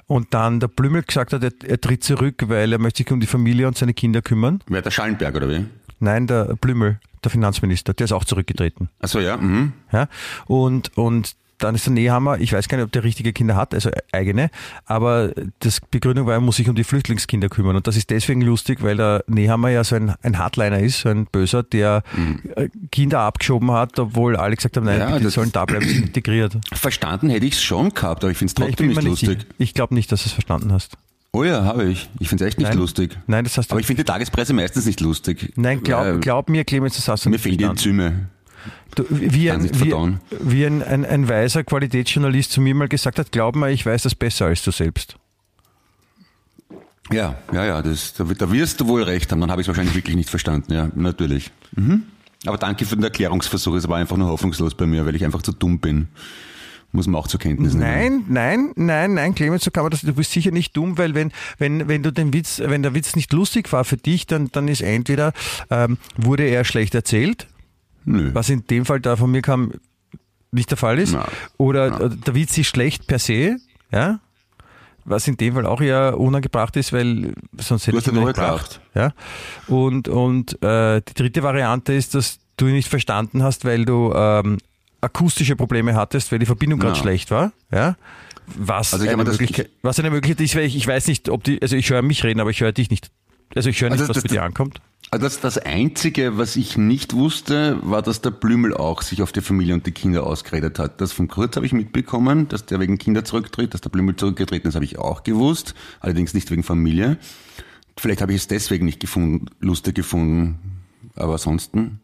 [0.07, 3.19] Und dann der Blümel gesagt hat, er, er tritt zurück, weil er möchte sich um
[3.21, 4.61] die Familie und seine Kinder kümmern.
[4.67, 5.65] Wer der Schallenberg, oder wie?
[5.99, 8.89] Nein, der Blümel, der Finanzminister, der ist auch zurückgetreten.
[8.99, 9.37] Achso, ja.
[9.37, 9.71] Mhm.
[9.91, 10.07] Ja?
[10.47, 13.73] Und, und dann ist der Nehammer, ich weiß gar nicht, ob der richtige Kinder hat,
[13.73, 14.49] also eigene,
[14.85, 17.75] aber das Begründung war, er muss sich um die Flüchtlingskinder kümmern.
[17.75, 21.09] Und das ist deswegen lustig, weil der Nehammer ja so ein, ein Hardliner ist, so
[21.09, 22.03] ein Böser, der
[22.55, 26.07] äh, Kinder abgeschoben hat, obwohl alle gesagt haben, nein, Ja, die sollen da bleiben, sind
[26.07, 26.57] integriert.
[26.73, 29.29] Verstanden hätte ich es schon gehabt, aber ich finde es trotzdem mir nicht nicht lustig.
[29.41, 29.53] sicher.
[29.57, 30.97] Ich glaube nicht, dass du es verstanden hast.
[31.31, 32.09] Oh ja, habe ich.
[32.19, 32.77] Ich finde es echt nicht Nein.
[32.79, 33.15] lustig.
[33.27, 33.73] Nein, das hast du.
[33.73, 35.53] Aber ich finde die Tagespresse meistens nicht lustig.
[35.57, 37.63] Nein, glaub, glaub mir, Clemens, das hast du Mir nicht fehlen die.
[37.65, 38.29] Enzyme.
[38.95, 39.93] Du, wie ein, wie,
[40.39, 44.03] wie ein, ein, ein weiser Qualitätsjournalist zu mir mal gesagt hat, glaub mir, ich weiß
[44.03, 45.15] das besser als du selbst.
[47.11, 49.41] Ja, ja, ja, das, da, da wirst du wohl recht haben.
[49.41, 50.73] Dann habe ich es wahrscheinlich wirklich nicht verstanden.
[50.73, 51.51] Ja, natürlich.
[51.75, 52.03] Mhm.
[52.45, 53.75] Aber danke für den Erklärungsversuch.
[53.75, 56.07] Es war einfach nur hoffnungslos bei mir, weil ich einfach zu dumm bin.
[56.91, 57.83] Muss man auch zur Kenntnis nehmen.
[57.83, 61.13] Nein, nein, nein, nein, Clemens, so kann man das, du bist sicher nicht dumm, weil
[61.13, 64.49] wenn, wenn, wenn du den Witz, wenn der Witz nicht lustig war für dich, dann,
[64.51, 65.33] dann ist entweder,
[65.69, 67.45] ähm, wurde er schlecht erzählt,
[68.05, 68.31] Nö.
[68.33, 69.71] was in dem Fall da von mir kam,
[70.51, 71.27] nicht der Fall ist, Na,
[71.57, 72.05] oder na.
[72.05, 73.57] äh, der Witz ist schlecht per se,
[73.91, 74.19] ja,
[75.05, 78.79] was in dem Fall auch eher unangebracht ist, weil sonst hätte Du ich ihn gebracht.
[78.95, 79.11] Ja?
[79.67, 84.11] Und, und äh, die dritte Variante ist, dass du ihn nicht verstanden hast, weil du
[84.13, 84.57] ähm,
[85.01, 87.51] akustische Probleme hattest, weil die Verbindung gerade schlecht war.
[87.71, 87.95] Ja?
[88.57, 91.61] Was, Also eine Möglichkeit, was eine Möglichkeit ist, weil ich, ich weiß nicht, ob die,
[91.61, 93.09] also ich höre mich reden, aber ich höre dich nicht.
[93.55, 94.81] Also ich höre nicht, Also was das- bei dir ankommt.
[95.11, 99.31] Also Das, das Einzige, was ich nicht wusste, war, dass der Blümel auch sich auf
[99.31, 101.01] die Familie und die Kinder ausgeredet hat.
[101.01, 104.67] Das von Kurz habe ich mitbekommen, dass der wegen Kinder zurücktritt, dass der Blümel zurückgetreten
[104.69, 105.73] ist, habe ich auch gewusst.
[105.99, 107.17] Allerdings nicht wegen Familie.
[107.97, 110.59] Vielleicht habe ich es deswegen nicht gefunden, lustig gefunden.
[111.15, 112.01] Aber ansonsten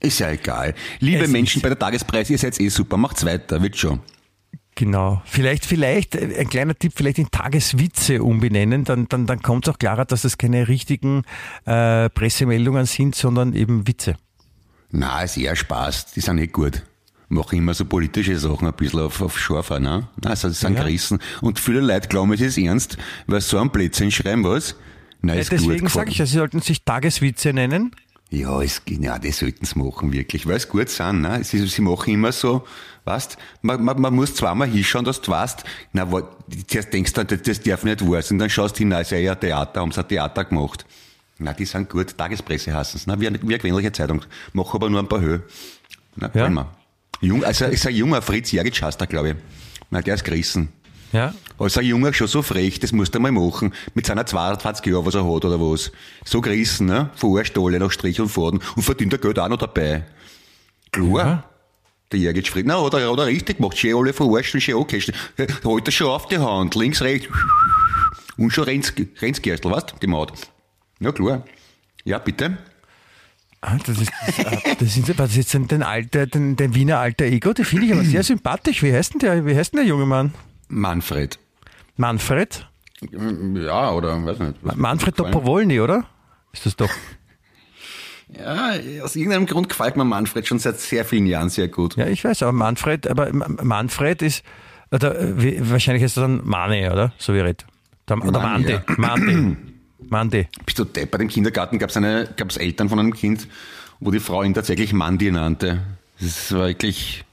[0.00, 0.74] ist ja egal.
[0.98, 4.00] Liebe Es Menschen bei der Tagespreis, ihr seid eh super, macht's weiter, wird schon.
[4.76, 5.20] Genau.
[5.24, 9.74] Vielleicht, vielleicht, äh, ein kleiner Tipp, vielleicht in Tageswitze umbenennen, dann, dann, dann kommt es
[9.74, 11.22] auch klarer, dass das keine richtigen
[11.66, 14.16] äh, Pressemeldungen sind, sondern eben Witze.
[14.90, 16.82] Na, ist eher Spaß, die sind eh gut.
[17.28, 20.08] Mache immer so politische Sachen ein bisschen auf, auf Scharfer, ne?
[20.22, 20.82] Na, also, das sind Ja.
[20.82, 21.20] gerissen.
[21.42, 22.96] Und viele Leute glauben, es ist ernst,
[23.26, 24.74] weil so ein Blödsinn schreiben, was?
[25.20, 27.92] Na, ist Äh, Deswegen sage ich ja, Sie sollten sich Tageswitze nennen.
[28.32, 31.22] Ja, es, ja, die sollten es machen, wirklich, weil es gut sind.
[31.22, 31.42] Ne?
[31.42, 32.64] Sie, sie machen immer so,
[33.04, 36.28] weißt, man, man, man muss zweimal hinschauen, dass du weißt, na, wa-
[36.68, 39.10] zuerst denkst du, das, das darf nicht wahr sein, dann schaust du hin, na, ist
[39.10, 40.86] ja Theater, haben sie ein Theater gemacht.
[41.38, 44.22] Na, die sind gut, Tagespresse heißen es, wie, eine- wie eine gewöhnliche Zeitung,
[44.52, 45.42] mach aber nur ein paar Höhe.
[46.14, 46.48] Na, Ja.
[46.48, 46.66] ja.
[47.22, 49.36] Jung, also ist ein junger Fritz Jergic heißt er, glaube ich.
[49.90, 50.68] Na, der ist gerissen.
[51.12, 51.34] Ja.
[51.58, 53.74] Als ein Junge schon so frech, das musst du mal machen.
[53.94, 55.90] Mit seiner 22 Jahren, was er hat oder was.
[56.24, 57.10] So gerissen, ne?
[57.16, 58.60] Von Arschtolle nach Strich und Faden.
[58.76, 60.04] Und verdient er Geld auch noch dabei.
[60.92, 61.26] Klar.
[61.26, 61.44] Ja.
[62.12, 62.66] Der Jergic Fried.
[62.66, 63.78] Na, hat er, hat er richtig gemacht.
[63.78, 65.14] Schön alle verarscht und schön angehastet.
[65.64, 66.74] Holt er schon auf die Hand.
[66.74, 67.28] Links, rechts.
[68.36, 69.96] Und schon rennt's, rennt's Gerstl, weißt du?
[70.00, 70.32] Die Maut.
[70.98, 71.44] Ja, klar.
[72.04, 72.58] Ja, bitte.
[73.60, 76.74] Ah, das ist, das, äh, das ist, was ist jetzt denn den, alter, den, den
[76.74, 78.82] Wiener alter Ego, den finde ich aber sehr sympathisch.
[78.82, 80.32] Wie heißt denn der, wie heißt denn der junge Mann?
[80.70, 81.38] Manfred.
[81.96, 82.66] Manfred?
[83.54, 84.54] Ja, oder, weiß nicht.
[84.62, 85.16] was- Manfred.
[85.16, 86.04] Topowolny, oder?
[86.52, 86.90] Ist das doch.
[88.38, 91.96] Ja, aus irgendeinem Grund gefällt mir Manfred schon seit sehr vielen Jahren sehr gut.
[91.96, 94.44] Ja, ich weiß, aber Manfred, aber Manfred ist,
[94.92, 97.12] oder, äh, wahrscheinlich ist er dann Mane, oder?
[97.18, 97.66] So wie Red.
[98.08, 99.00] Der, oder Mane, Mande.
[99.00, 99.56] Mande.
[100.08, 100.46] Mande.
[100.64, 101.10] Bist du depp?
[101.10, 103.48] Bei dem Kindergarten gab es Eltern von einem Kind,
[103.98, 105.82] wo die Frau ihn tatsächlich Mandi nannte.
[106.20, 107.24] Das war wirklich,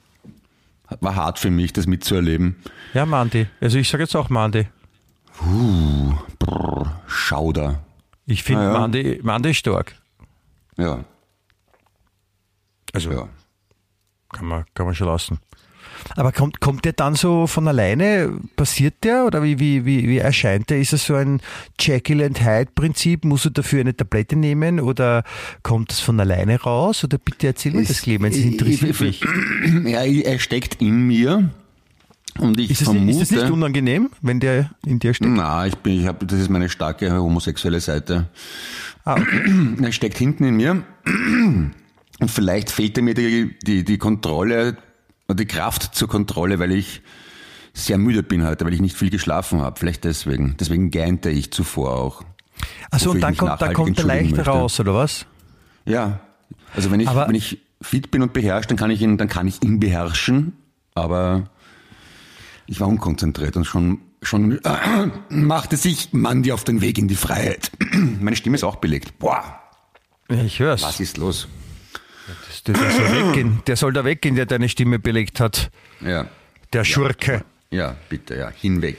[1.02, 2.56] war hart für mich, das mitzuerleben.
[2.94, 3.48] Ja, Mandi.
[3.62, 4.68] Also ich sage jetzt auch Mandi.
[6.40, 7.84] Brrr, Schauder.
[8.26, 9.16] Ich finde Ah, ja.
[9.24, 9.96] Mandi ist stark.
[10.78, 11.04] Ja.
[12.94, 13.30] Also ja.
[14.32, 15.40] kann man, kann man schon lassen.
[16.16, 18.32] Aber kommt, kommt der dann so von alleine?
[18.56, 19.26] Passiert der?
[19.26, 20.80] Oder wie, wie, wie, wie erscheint der?
[20.80, 21.42] Ist es so ein
[21.80, 23.26] Jekyll and Hyde Prinzip?
[23.26, 24.80] Muss er dafür eine Tablette nehmen?
[24.80, 25.24] Oder
[25.64, 27.04] kommt das von alleine raus?
[27.04, 29.22] Oder bitte erzähl mir das, Clemens, das interessiert mich.
[29.86, 31.50] Ja, er steckt in mir.
[32.40, 33.12] Und ich Ist es, vermute.
[33.12, 35.32] ist es nicht unangenehm, wenn der in dir steckt?
[35.32, 38.30] Na, ich bin, ich habe, das ist meine starke homosexuelle Seite.
[39.06, 39.42] Ah, okay.
[39.82, 40.84] Er steckt hinten in mir.
[41.06, 44.78] Und vielleicht fehlte mir die, die, die Kontrolle,
[45.36, 47.02] die Kraft zur Kontrolle, weil ich
[47.74, 49.80] sehr müde bin heute, weil ich nicht viel geschlafen habe.
[49.80, 50.56] Vielleicht deswegen.
[50.60, 52.24] Deswegen gähnte ich zuvor auch.
[52.90, 54.50] Also und dann kommt, dann kommt er leicht möchte.
[54.50, 55.26] raus, oder was?
[55.86, 56.20] Ja.
[56.76, 59.28] Also wenn ich, Aber- wenn ich fit bin und beherrscht, dann kann ich ihn, dann
[59.28, 60.54] kann ich ihn beherrschen.
[60.96, 61.50] Aber
[62.66, 67.16] ich war unkonzentriert und schon, schon äh, machte sich Mandy auf den Weg in die
[67.16, 67.72] Freiheit.
[68.20, 69.20] Meine Stimme ist auch belegt.
[69.20, 69.44] Boah,
[70.30, 70.82] ich hör's.
[70.82, 71.48] was ist los?
[72.68, 73.62] Der, der, soll weggehen.
[73.68, 75.72] der soll da weggehen, der deine Stimme belegt hat.
[76.02, 76.28] Ja.
[76.74, 77.44] Der Schurke.
[77.72, 78.50] Ja, bitte, ja.
[78.50, 78.98] Hinweg.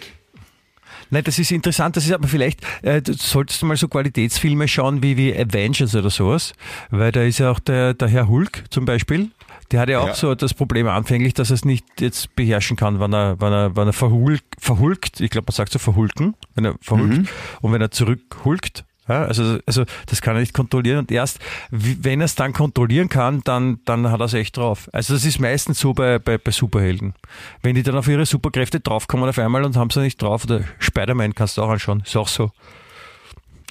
[1.10, 4.68] Nein, das ist interessant, das ist aber vielleicht, äh, du solltest du mal so Qualitätsfilme
[4.68, 6.52] schauen wie, wie Avengers oder sowas,
[6.90, 9.30] weil da ist ja auch der, der Herr Hulk zum Beispiel,
[9.70, 10.14] der hat ja auch Ja.
[10.14, 13.74] so das Problem anfänglich, dass er es nicht jetzt beherrschen kann, wenn er, wenn er,
[13.76, 17.28] wenn er verhulkt, verhulkt, ich glaube man sagt so verhulken, wenn er verhulkt Mhm.
[17.62, 21.38] und wenn er zurückhulkt, ja, also, also das kann er nicht kontrollieren und erst
[21.70, 24.88] wenn er es dann kontrollieren kann, dann, dann hat er es echt drauf.
[24.92, 27.14] Also das ist meistens so bei, bei, bei Superhelden.
[27.62, 30.60] Wenn die dann auf ihre Superkräfte draufkommen auf einmal und haben sie nicht drauf, oder
[30.78, 32.50] Spider-Man kannst du auch anschauen, ist auch so.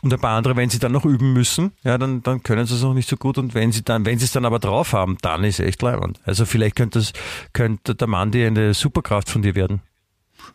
[0.03, 2.75] Und ein paar andere, wenn sie dann noch üben müssen, ja, dann, dann können sie
[2.75, 3.37] es noch nicht so gut.
[3.37, 6.19] Und wenn sie dann, wenn sie es dann aber drauf haben, dann ist echt leibend.
[6.23, 7.13] Also vielleicht könnte, das,
[7.51, 9.81] könnte der Mandy eine Superkraft von dir werden.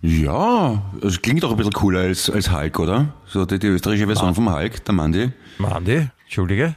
[0.00, 3.14] Ja, es klingt doch ein bisschen cooler als, als Hulk, oder?
[3.26, 5.32] So die, die österreichische Version vom Hulk, der Mandy.
[5.58, 6.76] Mandy, Entschuldige.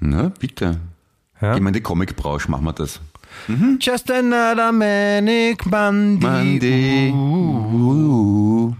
[0.00, 0.80] Na, bitte.
[1.40, 1.54] Ja.
[1.54, 3.00] Gehen wir in die Comic-Branche, machen wir das.
[3.80, 6.26] Just another manic Mandy.
[6.26, 7.12] Mandy.
[7.12, 8.74] Uh.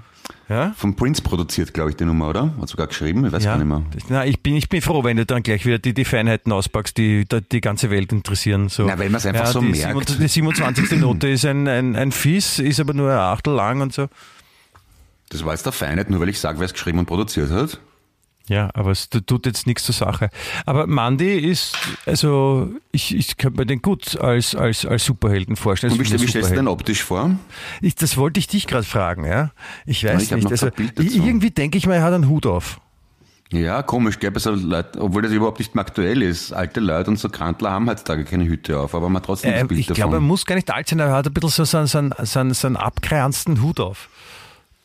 [0.48, 0.72] Ja?
[0.76, 2.54] Von Prince produziert, glaube ich, die Nummer, oder?
[2.60, 3.82] Hat sogar geschrieben, ich weiß Ja, gar nicht mehr.
[4.08, 6.96] na, ich, bin, ich bin froh, wenn du dann gleich wieder die, die Feinheiten auspackst,
[6.96, 8.68] die die, die ganze Welt interessieren.
[8.70, 8.86] So.
[8.86, 10.08] Na, weil man's einfach so die merkt.
[10.08, 10.98] 27 Die 27.
[11.00, 14.08] Note ist ein, ein, ein Fies, ist aber nur ein Achtel lang und so.
[15.28, 17.78] Das war jetzt der Feinheit, nur weil ich sage, wer es geschrieben und produziert hat.
[18.48, 20.30] Ja, aber es tu- tut jetzt nichts zur Sache.
[20.66, 21.76] Aber Mandy ist,
[22.06, 25.92] also ich, ich könnte mir den gut als, als, als Superhelden vorstellen.
[25.92, 27.30] Und wie, Ich wie stellst du den optisch vor?
[27.82, 29.50] Ich, das wollte ich dich gerade fragen, ja.
[29.86, 30.50] Ich weiß ich hab nicht.
[30.50, 32.80] Also, irgendwie denke ich mal, er hat einen Hut auf.
[33.50, 36.52] Ja, komisch, gell, bei so Leute, obwohl das überhaupt nicht mehr aktuell ist.
[36.52, 39.60] Alte Leute und so Krantler haben heutzutage keine Hüte auf, aber man hat trotzdem Äh,
[39.60, 40.00] das Bild ich davon.
[40.02, 42.12] glaube, er muss gar nicht alt sein, er hat ein bisschen so, so, so, einen-
[42.24, 44.10] so, einen- so einen abgeranzten Hut auf.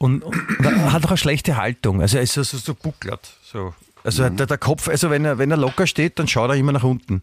[0.03, 2.01] Und, und er hat auch eine schlechte Haltung.
[2.01, 3.37] Also er ist so, so, so bucklert.
[3.43, 3.73] So.
[4.03, 4.35] Also Mhm.
[4.37, 6.83] der, der Kopf, also wenn er, wenn er locker steht, dann schaut er immer nach
[6.83, 7.21] unten.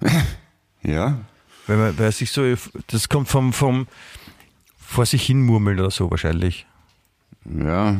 [0.82, 1.18] ja,
[1.66, 2.42] Weil, man, weil er sich so,
[2.88, 3.86] das kommt vom, vom
[4.78, 6.66] vor sich hin murmeln oder so wahrscheinlich.
[7.44, 7.96] ja.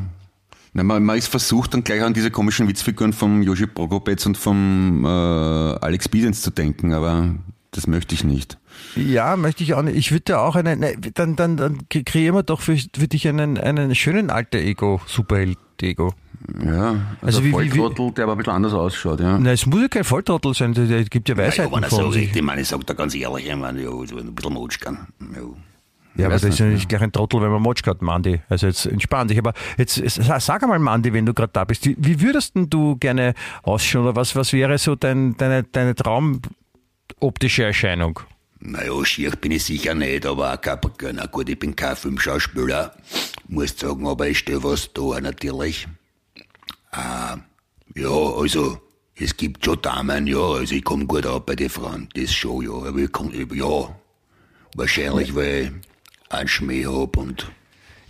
[0.74, 4.38] Na, man, man ist versucht, dann gleich an diese komischen Witzfiguren vom Joshi Prokopetz und
[4.38, 7.34] vom äh, Alex Biedens zu denken, aber
[7.72, 8.56] das möchte ich nicht.
[8.96, 9.96] Ja, möchte ich auch nicht.
[9.96, 13.58] Ich würde auch einen, ne, dann, dann, dann kreieren wir doch für, für dich einen,
[13.58, 16.12] einen schönen alter Ego, Superheld-Ego.
[16.64, 16.88] Ja,
[17.22, 19.38] Also also, wie- ein wie- Volltrottel, der aber ein bisschen anders ausschaut, ja.
[19.38, 22.34] Na, es muss ja kein Volltrottel sein, der gibt ja Ja, wenn er so sich.
[22.34, 25.06] ich meine, ich sag da ganz ehrlich, ich meine, ja, so ein bisschen Mutschkan.
[25.20, 25.40] Ja.
[26.14, 28.38] Ja, aber das ist ja nicht, gleich ein Trottel, wenn man Motsch hat, Mandi.
[28.50, 29.38] Also jetzt entspann dich.
[29.38, 33.32] Aber jetzt sag einmal, Mandi, wenn du gerade da bist, wie- würdest denn du gerne
[33.62, 38.20] ausschauen oder was, was wäre so dein, deine, deine traumoptische Erscheinung?
[38.64, 40.78] Naja, schier bin ich sicher nicht, aber auch kein,
[41.14, 42.94] na gut, ich bin kein Filmschauspieler,
[43.48, 45.88] muss sagen, aber ich stehe was da natürlich.
[46.92, 47.38] Ah,
[47.96, 48.80] ja, also,
[49.16, 52.62] es gibt schon Damen, ja, also ich komme gut ab bei den Frauen, das schon,
[52.64, 53.96] ja, aber ich komm, ja,
[54.76, 57.50] wahrscheinlich, weil ich einen Schmäh hab und,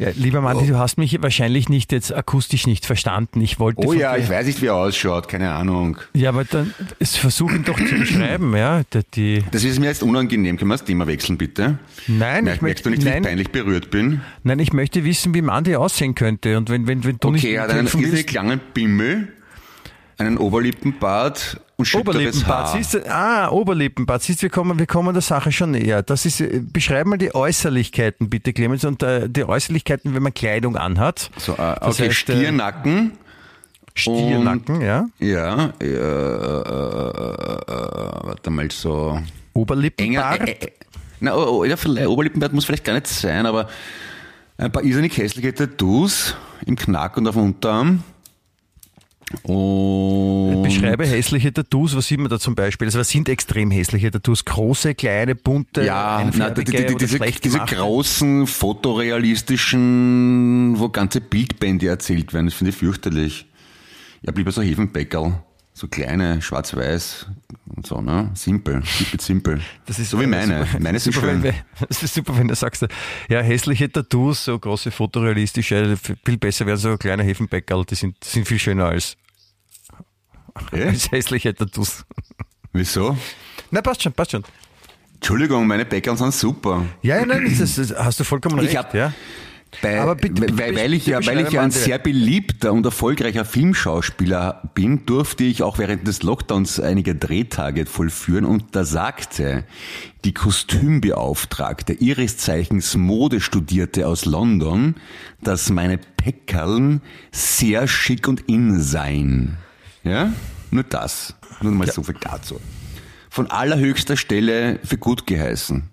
[0.03, 3.41] Ja, lieber Mandi, du hast mich wahrscheinlich nicht jetzt akustisch nicht verstanden.
[3.41, 5.99] Ich wollte Oh ja, ich weiß nicht, wie er ausschaut, keine Ahnung.
[6.15, 8.83] Ja, aber dann es versuchen doch zu beschreiben, ja.
[9.15, 10.57] Die, Das ist mir jetzt unangenehm.
[10.57, 11.79] Können wir das Thema wechseln, bitte?
[12.09, 14.21] nein, Merk, ich merkst möchte du nicht, wie ich peinlich berührt bin?
[14.43, 16.59] nein, ich möchte wissen, wie Mandi aussehen könnte.
[16.59, 19.29] Und wenn, wenn, wenn du nicht Okay, er hat einen irrsinnig langen Bimmel,
[20.19, 22.73] einen Oberlippenbart und Haar.
[22.77, 23.11] siehst du?
[23.11, 26.03] Ah, Oberlippenbart, siehst du, wir kommen, wir kommen der Sache schon näher.
[26.03, 30.35] Das ist, äh, beschreib mal die Äußerlichkeiten, bitte, Clemens, und äh, die Äußerlichkeiten, wenn man
[30.35, 31.31] Kleidung anhat.
[31.39, 33.13] So, äh, Das okay, heißt, äh, Stiernacken.
[33.95, 35.07] Stiernacken, ja.
[35.19, 35.95] Ja, ja, äh, äh, äh,
[38.25, 39.23] warte mal, so enger,
[39.55, 40.49] Oberlippenbart.
[40.49, 40.71] äh, äh,
[41.21, 41.77] na, oh, oh, ja,
[42.07, 43.69] Oberlippenbart muss vielleicht gar nicht sein, aber
[44.57, 48.03] ein paar irrsinnig hässliche Tattoos im Knack und auf dem Unterarm.
[49.43, 52.89] Und Beschreibe hässliche Tattoos, was sieht man da zum Beispiel?
[52.89, 54.45] Also was sind extrem hässliche Tattoos?
[54.45, 61.89] Große, kleine, bunte, Ja, na, die, die, die, diese, diese großen, fotorealistischen, wo ganze Bildbände
[61.89, 63.47] erzählt werden, das finde ich fürchterlich.
[64.21, 65.43] Ich hab lieber so Hefenbäckerl,
[65.83, 67.27] so kleine, schwarz-weiß
[67.75, 68.31] und so, ne?
[68.35, 69.61] Simpel, keep it simple.
[69.87, 70.65] Das ist so wie meine.
[70.65, 70.79] super.
[70.79, 71.43] Meine Das sind ist super, schön.
[71.43, 71.55] wenn
[71.89, 72.87] Das ist super, wenn du sagst,
[73.29, 78.47] ja, hässliche Tattoos, so große fotorealistische, viel besser wären so kleine Hefenbäckerl, die sind, sind
[78.47, 79.17] viel schöner als,
[80.71, 80.85] Eh?
[80.89, 82.05] als hässliche Tattoos.
[82.73, 83.17] Wieso?
[83.73, 84.45] Na, passt schon, passt schon.
[85.15, 86.85] Entschuldigung, meine Bäckerl sind super.
[87.03, 89.13] Ja, ja, nein, das, das hast du vollkommen Ich recht, hab- ja.
[89.81, 92.73] Bei, Aber bitte, bitte, weil, weil ich ja, bitte weil ich ja ein sehr beliebter
[92.73, 98.85] und erfolgreicher Filmschauspieler bin, durfte ich auch während des Lockdowns einige Drehtage vollführen und da
[98.85, 99.65] sagte
[100.25, 104.97] die Kostümbeauftragte Iris Zeichens Modestudierte aus London,
[105.41, 107.01] dass meine Päckerln
[107.33, 109.57] sehr schick und in seien.
[110.05, 110.33] Ja?
[110.71, 111.35] Nur das.
[111.61, 112.61] Nur mal so viel dazu.
[113.31, 115.92] Von allerhöchster Stelle für gut geheißen.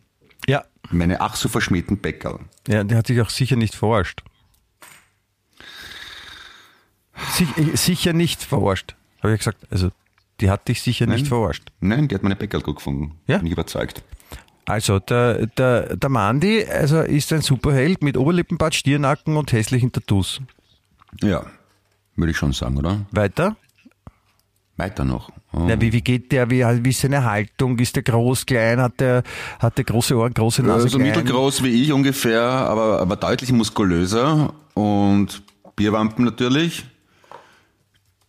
[0.91, 2.39] Meine ach so verschmähten Bäckerl.
[2.67, 4.23] ja, der hat sich auch sicher nicht verarscht.
[7.33, 9.67] Sich, äh, sicher nicht verarscht, habe ich gesagt.
[9.69, 9.91] Also,
[10.39, 11.71] die hat dich sicher nicht verarscht.
[11.81, 13.19] Nein, die hat meine Bäckerl gut gefunden.
[13.27, 13.37] Ja?
[13.37, 14.03] Bin ich überzeugt.
[14.65, 20.41] Also, der, der, der Mandi also ist ein Superheld mit Oberlippenbart, Stirnacken und hässlichen Tattoos.
[21.21, 21.45] Ja,
[22.15, 23.05] würde ich schon sagen, oder?
[23.11, 23.57] Weiter?
[24.80, 25.30] Weiter noch.
[25.51, 25.65] Oh.
[25.67, 26.49] Na, wie, wie geht der?
[26.49, 27.77] Wie, wie ist seine Haltung?
[27.80, 28.80] Ist der groß, klein?
[28.80, 29.23] Hat der,
[29.59, 30.86] hat der große Ohren, große Nase?
[30.86, 31.09] Also klein?
[31.09, 35.43] mittelgroß wie ich ungefähr, aber, aber deutlich muskulöser und
[35.75, 36.86] Bierwampen natürlich.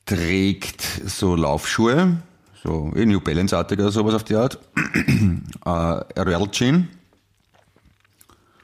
[0.07, 2.17] Trägt so Laufschuhe,
[2.65, 4.59] so eh New Balance-artig oder sowas auf die Art.
[5.65, 6.89] äh, Real Chin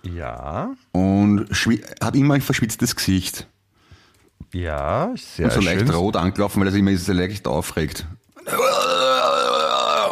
[0.03, 1.47] Ja, und
[2.03, 3.47] hat immer ein verschwitztes Gesicht.
[4.53, 5.91] Ja, sehr und so leicht schön.
[5.91, 8.07] rot angelaufen, weil er sich immer so leicht aufregt.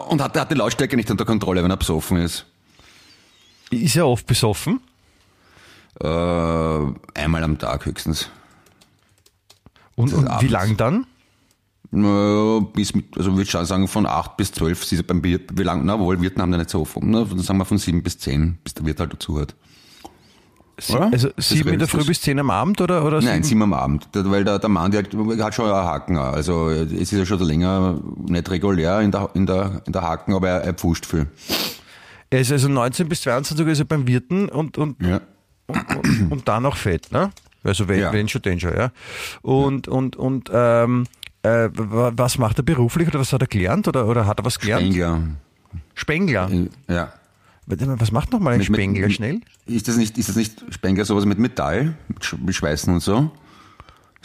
[0.09, 2.47] Und hat, hat die Lautstärke nicht unter Kontrolle, wenn er besoffen ist.
[3.71, 4.81] Ist er oft besoffen?
[6.01, 8.29] Äh, einmal am Tag höchstens.
[9.97, 11.07] Und, und wie lang dann?
[12.75, 15.39] Bis mit, also würde ich schon sagen, von acht bis zwölf, ist er beim Bier,
[15.53, 17.13] wie lang, na wohl, Wirten haben da nicht so offen?
[17.13, 19.55] Dann sagen wir von sieben bis zehn, bis der Wirt halt dazu hat.
[20.79, 21.87] Sie, also sieben in der?
[21.89, 23.05] Früh bis zehn am Abend oder?
[23.05, 23.45] oder Nein, sieben?
[23.45, 26.33] sieben am Abend, weil der, der Mann, der hat, schon einen Haken, auch.
[26.33, 30.35] also es ist ja schon länger nicht regulär in der, in der, in der Haken,
[30.35, 31.27] aber er, er pfuscht viel.
[32.31, 35.21] Er ist also 19 bis 22 ist er beim Wirten und, und, Ja.
[35.69, 37.31] und, und, und dann noch fett, ne?
[37.63, 38.13] Also wenn, Ja.
[38.13, 38.91] wenn schon Danger, ja.
[39.43, 41.05] Und, und, und ähm,
[41.43, 44.45] äh, wa- was macht er beruflich oder was hat er gelernt oder, oder hat er
[44.45, 44.83] was gelernt?
[44.93, 45.21] Spengler.
[45.95, 46.51] Spengler.
[46.89, 47.13] Ja.
[47.67, 49.41] Was macht nochmal ein Mit- Spengler mit- schnell?
[49.67, 51.97] Ist das nicht, ist das nicht Spengler sowas mit Metall?
[52.09, 53.31] Mit Sch- mit Schweißen und so?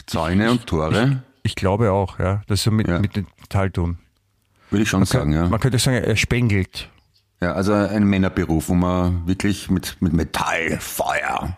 [0.06, 1.22] Zäune und Tore?
[1.42, 2.42] Ich glaube auch, ja.
[2.46, 2.98] Das ist so mit, Ja.
[2.98, 3.98] mit Metall tun.
[4.70, 5.48] Würde ich schon sagen, ja.
[5.48, 6.88] Man könnte sagen, er spengelt.
[7.40, 11.56] Ja, also ein Männerberuf, wo man wirklich mit, mit Metall, Feuer,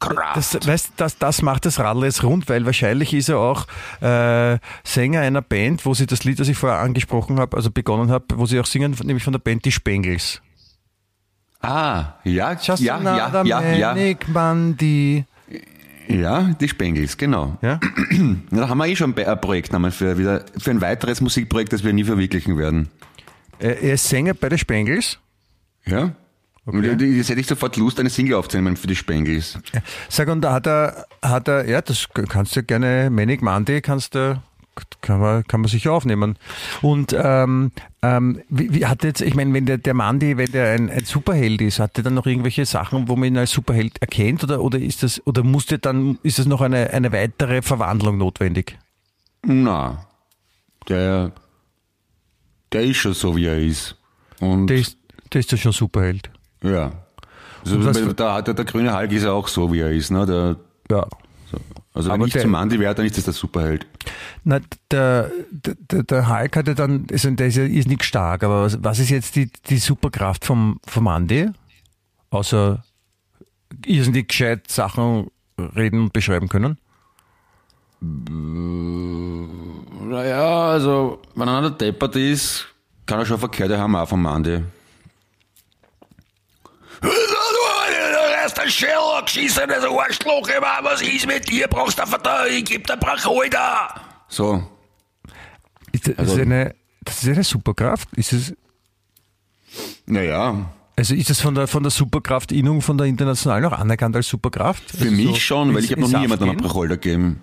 [0.00, 0.36] Kraft.
[0.36, 3.66] Das, weißt, das, das macht das Radl jetzt rund, weil wahrscheinlich ist er auch
[4.00, 8.10] äh, Sänger einer Band, wo sie das Lied, das ich vorher angesprochen habe, also begonnen
[8.10, 10.42] habe, wo sie auch singen, nämlich von der Band Die Spengels.
[11.60, 15.24] Ah, ja, ja, ja, ja, ja, manic Mandy.
[16.08, 17.56] ja, die Spengels, genau.
[17.62, 17.80] Ja?
[18.50, 21.92] Da haben wir eh schon ein Projektnamen für, wieder, für ein weiteres Musikprojekt, das wir
[21.92, 22.88] nie verwirklichen werden.
[23.58, 25.18] Er er ist Sänger bei den Spengels.
[25.86, 26.12] Ja?
[26.64, 29.58] Und Jetzt hätte ich sofort Lust, eine Single aufzunehmen für die Spengels.
[30.08, 34.14] Sag, und da hat er, hat er, ja, das kannst du gerne, Manic Monday kannst
[34.14, 34.40] du,
[35.00, 36.36] kann man, kann man sicher aufnehmen.
[36.82, 40.72] Und ähm, ähm, wie, wie hat jetzt, ich meine, wenn der, der Mandy, wenn der
[40.72, 44.00] ein, ein Superheld ist, hat der dann noch irgendwelche Sachen, wo man ihn als Superheld
[44.00, 48.18] erkennt oder, oder ist das, oder musste dann, ist das noch eine, eine weitere Verwandlung
[48.18, 48.78] notwendig?
[49.42, 50.06] Na,
[50.88, 51.32] der,
[52.72, 53.96] der ist schon so, wie er ist.
[54.40, 54.96] Und Der ist,
[55.32, 56.30] der ist ja schon Superheld.
[56.62, 56.92] ja.
[57.62, 60.10] Also, da hat der, der grüne Hulk ist ja auch so, wie er ist.
[60.10, 60.24] Ne?
[60.24, 60.56] Der,
[60.90, 61.06] Ja.
[61.94, 63.86] Also Aber wenn ich der- zum Mandy wäre, dann ist das der Superheld.
[64.44, 68.62] Na, der, der, der Hulk hatte dann, also der ist ja ist nicht stark, aber
[68.62, 71.48] was, was ist jetzt die, die Superkraft vom, vom Andy?
[72.30, 72.84] Außer
[73.84, 76.78] irrsinnig gescheit Sachen reden und beschreiben können?
[80.08, 82.66] Naja, also, wenn einer deppert ist,
[83.06, 84.62] kann er schon verkehrte haben auch vom Mandy.
[88.40, 91.68] Du hast ein Sherlock, schießen das Arschloch immer, was ist mit dir?
[91.68, 94.00] Brauchst du Vater, ich geb dir Bracholder.
[94.28, 94.66] So,
[95.92, 98.08] Ist das, Also- ist eine, das ist eine Superkraft?
[98.16, 98.54] Ist es,
[100.06, 104.28] naja, also ist das von der, von der Superkraft-Innung von der internationalen auch anerkannt als
[104.28, 104.90] Superkraft?
[104.90, 106.66] für also mich so schon, weil ich habe noch nie Saft jemandem einen gehen?
[106.66, 107.40] Bracholder gegeben.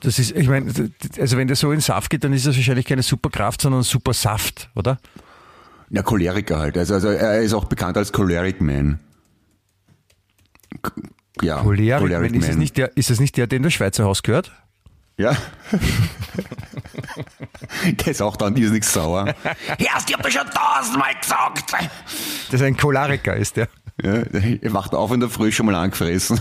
[0.00, 0.72] Das ist, ich meine,
[1.20, 4.68] also wenn der so in Saft geht, dann ist das wahrscheinlich keine Superkraft, sondern Supersaft,
[4.74, 4.98] oder?
[5.90, 6.76] Ja, Choleriker halt.
[6.76, 8.98] Also, also er ist auch bekannt als Choleric Man.
[11.46, 14.04] Ja, Choleric, Man, ist, es nicht der, ist es nicht der, der in das Schweizer
[14.04, 14.52] Haus gehört?
[15.16, 15.34] Ja.
[17.84, 19.34] der ist auch dann irrsinnig sauer.
[19.78, 21.72] Erst, ich hab dir schon tausendmal gesagt.
[21.72, 23.68] Das ist ein Choleriker, ist der.
[24.02, 26.38] Ja, er wacht auf in der Früh schon mal angefressen.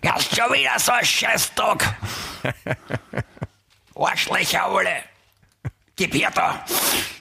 [0.00, 1.94] Erst schon wieder so ein Scheißtag.
[3.94, 5.02] Arschlöcher alle.
[5.96, 6.64] Gib her da.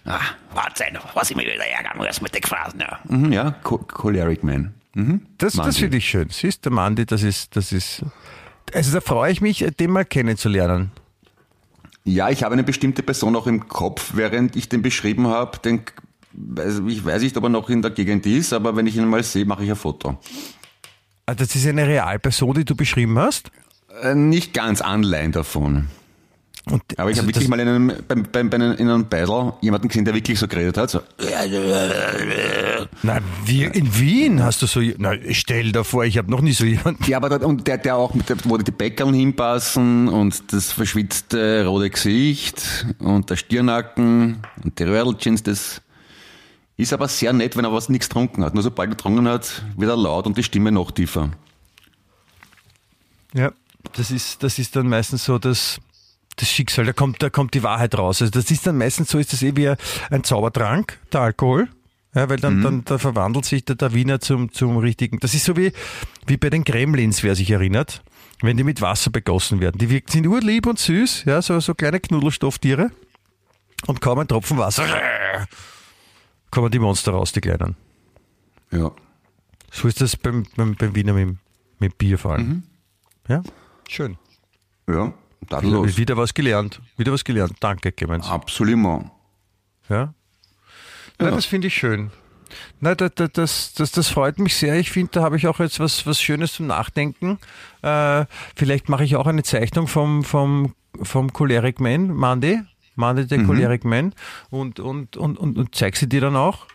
[0.06, 0.22] Ah,
[0.54, 2.80] Wahnsinn, was ich mich wieder ärgern muss mit den Phrasen.
[2.80, 3.00] Ja.
[3.04, 4.74] Mhm, ja, Choleric Man.
[4.94, 5.22] Mhm.
[5.38, 6.30] Das, das finde ich schön.
[6.30, 8.04] Siehst du, Mandy, das ist, das ist.
[8.74, 10.92] Also da freue ich mich, den mal kennenzulernen.
[12.04, 15.60] Ja, ich habe eine bestimmte Person auch im Kopf, während ich den beschrieben habe.
[15.60, 15.82] Den,
[16.88, 19.24] ich weiß nicht, ob er noch in der Gegend ist, aber wenn ich ihn mal
[19.24, 20.18] sehe, mache ich ein Foto.
[21.26, 23.52] Ah, Das ist eine Realperson, die du beschrieben hast.
[24.02, 25.88] Äh, nicht ganz Anleihen davon.
[26.66, 29.06] Und Aber ich also habe wirklich mal in einem, beim, beim, bei einem, in einem
[29.08, 30.92] Battle jemanden gesehen, der wirklich so geredet hat.
[30.92, 31.02] So,
[33.02, 34.80] Na, wir, in Wien hast du so.
[34.98, 37.04] Na, stell dir vor, ich habe noch nie so jemanden.
[37.10, 40.72] ja, aber da, und der, der auch, mit der, wo die Bäckerl hinpassen und das
[40.72, 45.82] verschwitzte rote Gesicht und der Stirnacken und die Röhrlchens, das
[46.78, 48.54] ist aber sehr nett, wenn er was nichts getrunken hat.
[48.54, 51.32] Nur sobald er getrunken hat, wird er laut und die Stimme noch tiefer.
[53.34, 53.52] Ja,
[53.94, 55.80] das ist, das ist dann meistens so das,
[56.42, 58.22] das Schicksal, da kommt, da kommt die Wahrheit raus.
[58.22, 59.70] Also das ist dann meistens so, ist das eh wie
[60.10, 61.70] ein Zaubertrank, der Alkohol.
[62.14, 65.20] Ja, weil dann, dann da verwandelt sich der, der Wiener zum, zum richtigen.
[65.20, 65.72] Das ist so wie,
[66.28, 68.04] wie bei den Gremlins, wer sich erinnert,
[68.42, 69.78] wenn die mit Wasser begossen werden.
[69.78, 72.92] Die wirken, sind urlieb und süß, ja, so, so kleine Knuddelstofftiere.
[73.88, 74.86] Und kaum ein Tropfen Wasser,
[76.52, 77.78] kommen die Monster raus, die Kleinen.
[78.72, 78.92] Ja.
[79.72, 81.38] So ist das beim, beim, beim Wiener mit,
[81.80, 82.64] mit Bier vor allem.
[83.28, 83.42] Ja,
[83.88, 84.18] schön.
[84.88, 85.14] Ja,
[85.52, 85.98] tadellos.
[85.98, 86.82] Wieder was gelernt.
[86.98, 87.54] Wieder was gelernt.
[87.60, 88.28] Danke, Clemens.
[88.30, 89.06] Absolut.
[89.90, 90.14] Ja.
[91.20, 92.12] Na, das finde ich schön.
[92.80, 94.76] Na, das, das, das, das freut mich sehr.
[94.76, 97.38] Ich finde, da habe ich auch jetzt was, was Schönes zum Nachdenken.
[97.82, 98.26] Äh,
[98.56, 102.60] vielleicht mache ich auch eine Zeichnung vom, vom, vom Choleric Man, Mandy.
[102.96, 104.14] Mandy, der Choleric Man.
[104.50, 106.66] Und, und, und, und, und zeig sie dir dann auch.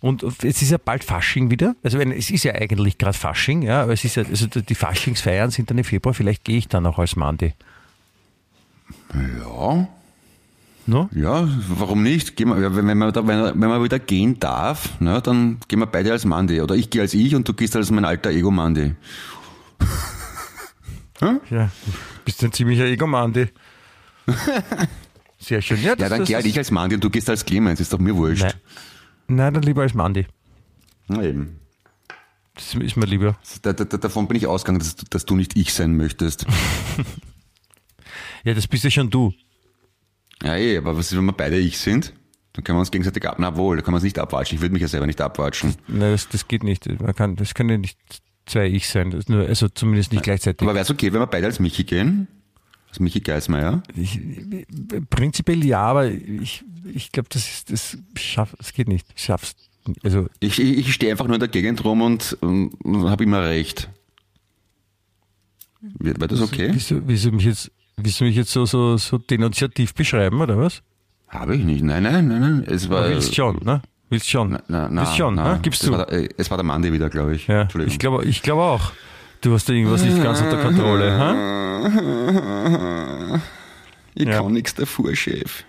[0.00, 1.74] Und es ist ja bald Fasching wieder.
[1.82, 5.50] Also es ist ja eigentlich gerade Fasching, ja, aber es ist ja, also die Faschingsfeiern
[5.50, 6.14] sind dann im Februar.
[6.14, 7.54] Vielleicht gehe ich dann auch als Mandy.
[9.14, 9.88] Ja,
[10.86, 11.10] No?
[11.14, 12.34] ja, warum nicht?
[12.36, 16.12] Gehen wir, wenn, man da, wenn, man wieder gehen darf, ne, dann gehen wir beide
[16.12, 16.62] als Mandy.
[16.62, 18.94] Oder ich gehe als ich und du gehst als mein alter Ego Mandy.
[21.20, 21.40] Hm?
[21.50, 21.68] Ja,
[22.24, 23.48] bist ein ziemlicher Egomandi.
[25.40, 25.82] Sehr schön.
[25.82, 27.92] Ja, das- dann das geh halt ich als Mandy und du gehst als Clemens, ist
[27.92, 28.42] doch mir wurscht.
[28.42, 28.52] Nein.
[29.26, 30.26] Nein, dann lieber als Mandi.
[31.08, 31.58] Na eben.
[32.54, 33.36] Das ist mir lieber.
[33.62, 36.46] Da, da, da, davon bin ich ausgegangen, dass, dass du nicht ich sein möchtest.
[38.44, 39.32] Ja, das bist ja schon du.
[40.42, 42.12] Ja, eh, aber was ist, wenn wir beide ich sind?
[42.52, 43.36] Dann können wir uns gegenseitig ab.
[43.38, 44.56] Na wohl, da kann man es nicht abwatschen.
[44.56, 45.76] Ich würde mich ja selber nicht abwatschen.
[45.86, 46.88] Nein, das, das geht nicht.
[47.00, 47.98] Man kann, das können ja nicht
[48.46, 49.14] zwei Ich sein.
[49.28, 50.62] Nur, also zumindest nicht gleichzeitig.
[50.62, 52.26] Aber wäre es okay, wenn wir beide als Michi gehen?
[52.88, 53.82] Als Michi Geismeier?
[53.94, 54.18] Ich,
[55.10, 57.98] prinzipiell ja, aber ich, ich glaube, das ist, das
[58.58, 59.06] das geht nicht.
[59.14, 59.54] Ich Schaff's.
[60.02, 63.88] Also, Ich, ich, stehe einfach nur in der Gegend rum und, und, habe immer recht.
[65.80, 66.72] Wäre das okay?
[66.74, 70.82] willst du mich jetzt, willst du mich jetzt so, so, so denunziativ beschreiben, oder was?
[71.28, 71.82] Habe ich nicht.
[71.84, 72.64] Nein, nein, nein, nein.
[72.66, 73.82] Es war, Willst schon, ne?
[74.08, 74.50] Willst schon.
[74.52, 75.54] Na, na, na, Willst schon, na.
[75.54, 75.58] ne?
[75.60, 75.92] Gibst du.
[75.92, 77.46] War der, äh, es war der Mandy wieder, glaube ich.
[77.46, 78.92] Ja, ich glaube, ich glaube auch.
[79.42, 81.34] Du hast da irgendwas nicht ganz unter Kontrolle, ha?
[84.14, 84.42] ich Ja.
[84.42, 85.64] kann nichts dafür, Chef.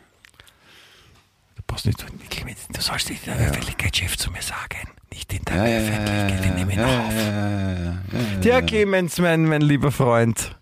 [1.56, 4.90] Du brauchst nicht, du sollst nicht in der Öffentlichkeit Chef zu mir sagen.
[5.12, 7.14] Nicht in der Ja, ja, ja, Öffentlichkeit, wir nehmen ja, auf.
[7.14, 8.40] ja, ja, ja, ja.
[8.44, 10.56] Der Clemens, mein, mein lieber Freund.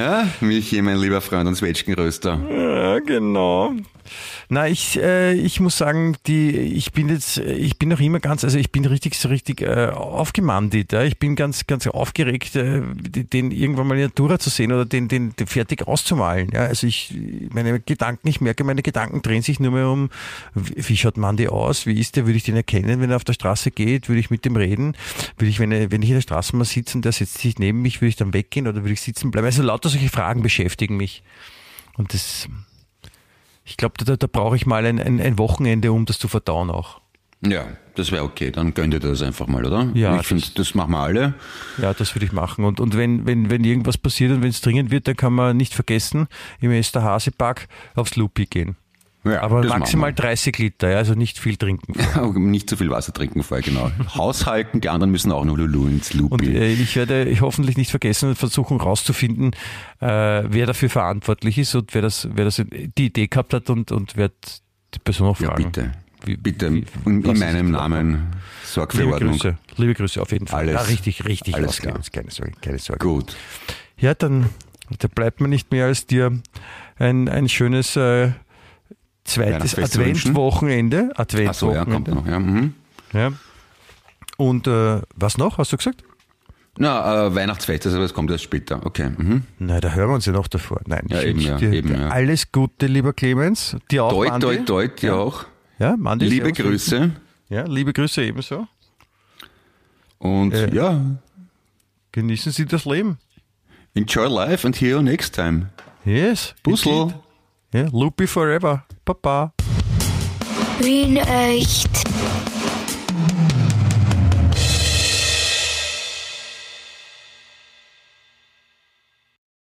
[0.00, 2.40] Ja, Michi, mein lieber Freund und Zwetschgenröster.
[2.48, 3.74] Ja, genau.
[4.52, 8.42] Na, ich, äh, ich muss sagen, die, ich bin jetzt, ich bin noch immer ganz,
[8.42, 10.90] also ich bin richtig, so richtig äh, aufgemandelt.
[10.90, 11.04] Ja.
[11.04, 15.06] Ich bin ganz, ganz aufgeregt, äh, den irgendwann mal in Tour zu sehen oder den,
[15.06, 16.50] den, den fertig auszumalen.
[16.52, 16.62] Ja.
[16.62, 17.14] Also ich,
[17.52, 20.10] meine Gedanken, ich merke, meine Gedanken drehen sich nur mehr um,
[20.54, 23.34] wie schaut Mandy aus, wie ist der, würde ich den erkennen, wenn er auf der
[23.34, 24.96] Straße geht, würde ich mit dem reden,
[25.38, 27.82] würde ich, wenn, wenn ich in der Straße mal sitze und der setzt sich neben
[27.82, 29.46] mich, würde ich dann weggehen oder würde ich sitzen bleiben.
[29.46, 31.22] Also lauter solche Fragen beschäftigen mich.
[31.96, 32.48] Und das,
[33.70, 36.70] ich glaube, da, da brauche ich mal ein, ein, ein Wochenende, um das zu verdauen
[36.70, 37.00] auch.
[37.42, 37.64] Ja,
[37.94, 38.50] das wäre okay.
[38.50, 39.88] Dann gönnt ihr das einfach mal, oder?
[39.94, 41.34] Ja, Ich finde, das- machen wir alle.
[41.80, 42.64] Ja, das würde ich machen.
[42.64, 45.56] Und, und wenn, wenn, wenn irgendwas passiert und wenn es dringend wird, dann kann man
[45.56, 46.26] nicht vergessen,
[46.60, 48.76] im Esterhazy-Park aufs Lupi gehen.
[49.22, 51.92] Ja, Aber maximal machen 30 Liter, ja, also nicht viel trinken.
[52.50, 53.90] Nicht zu viel Wasser trinken vorher, genau.
[54.14, 56.56] Haushalten, die anderen müssen auch noch Lulu ins Und Lupi.
[56.56, 59.50] äh, ich werde ich hoffentlich nicht vergessen und versuchen rauszufinden,
[60.00, 60.06] äh,
[60.48, 64.16] wer dafür verantwortlich ist und wer das, wer das die Idee gehabt hat und, und
[64.16, 64.34] werde
[64.94, 65.64] die Person auch ja, fragen.
[65.64, 65.92] bitte.
[66.24, 67.88] Wie- bitte, wie- in, in meinem klar?
[67.90, 68.26] Namen.
[68.64, 69.32] Sorg für Liebe Ordnung.
[69.32, 69.56] Grüße.
[69.76, 70.60] Liebe Grüße auf jeden Fall.
[70.60, 72.10] Alles- ja, richtig, richtig alles ausgelebt.
[72.12, 73.04] Keine Sorge, keine Sorge.
[73.06, 73.36] Gut.
[73.98, 74.46] Ja, dann
[74.98, 76.40] da bleibt mir nicht mehr als dir
[76.98, 78.30] ein, ein schönes äh,
[79.30, 79.78] zweites.
[79.78, 81.12] Adventwochenende.
[81.16, 82.26] Ach so, ja, kommt noch.
[82.26, 82.74] Ja, mhm.
[83.12, 83.32] Ja.
[84.36, 86.02] Und äh, was noch, hast du gesagt?
[86.78, 88.86] Na, äh, Weihnachtsfest, also das kommt erst später.
[88.86, 89.10] Okay.
[89.16, 89.42] Mhm.
[89.58, 90.80] Nein, da hören wir uns ja noch davor.
[90.86, 92.08] Nein, Ja, ich eben, ja, dir eben, ja.
[92.08, 93.76] alles Gute, lieber Clemens.
[93.90, 94.46] Dir auch, Deut, Mandi.
[94.46, 95.44] deut, deut, ja auch.
[95.78, 96.52] Ja, Mandi, Liebe.
[96.52, 97.10] Grüße.
[97.48, 98.66] Ja, liebe Grüße ebenso.
[100.18, 100.74] Und Äh.
[100.74, 101.00] ja,
[102.12, 103.18] Genießen Sie das Leben.
[103.94, 105.66] enjoy life and hear you next time.
[106.04, 106.54] Yes.
[106.66, 107.14] Indeed.
[107.72, 108.84] Ja, Loopy forever.
[109.14, 109.52] Papa.
[110.78, 112.09] Wien echt.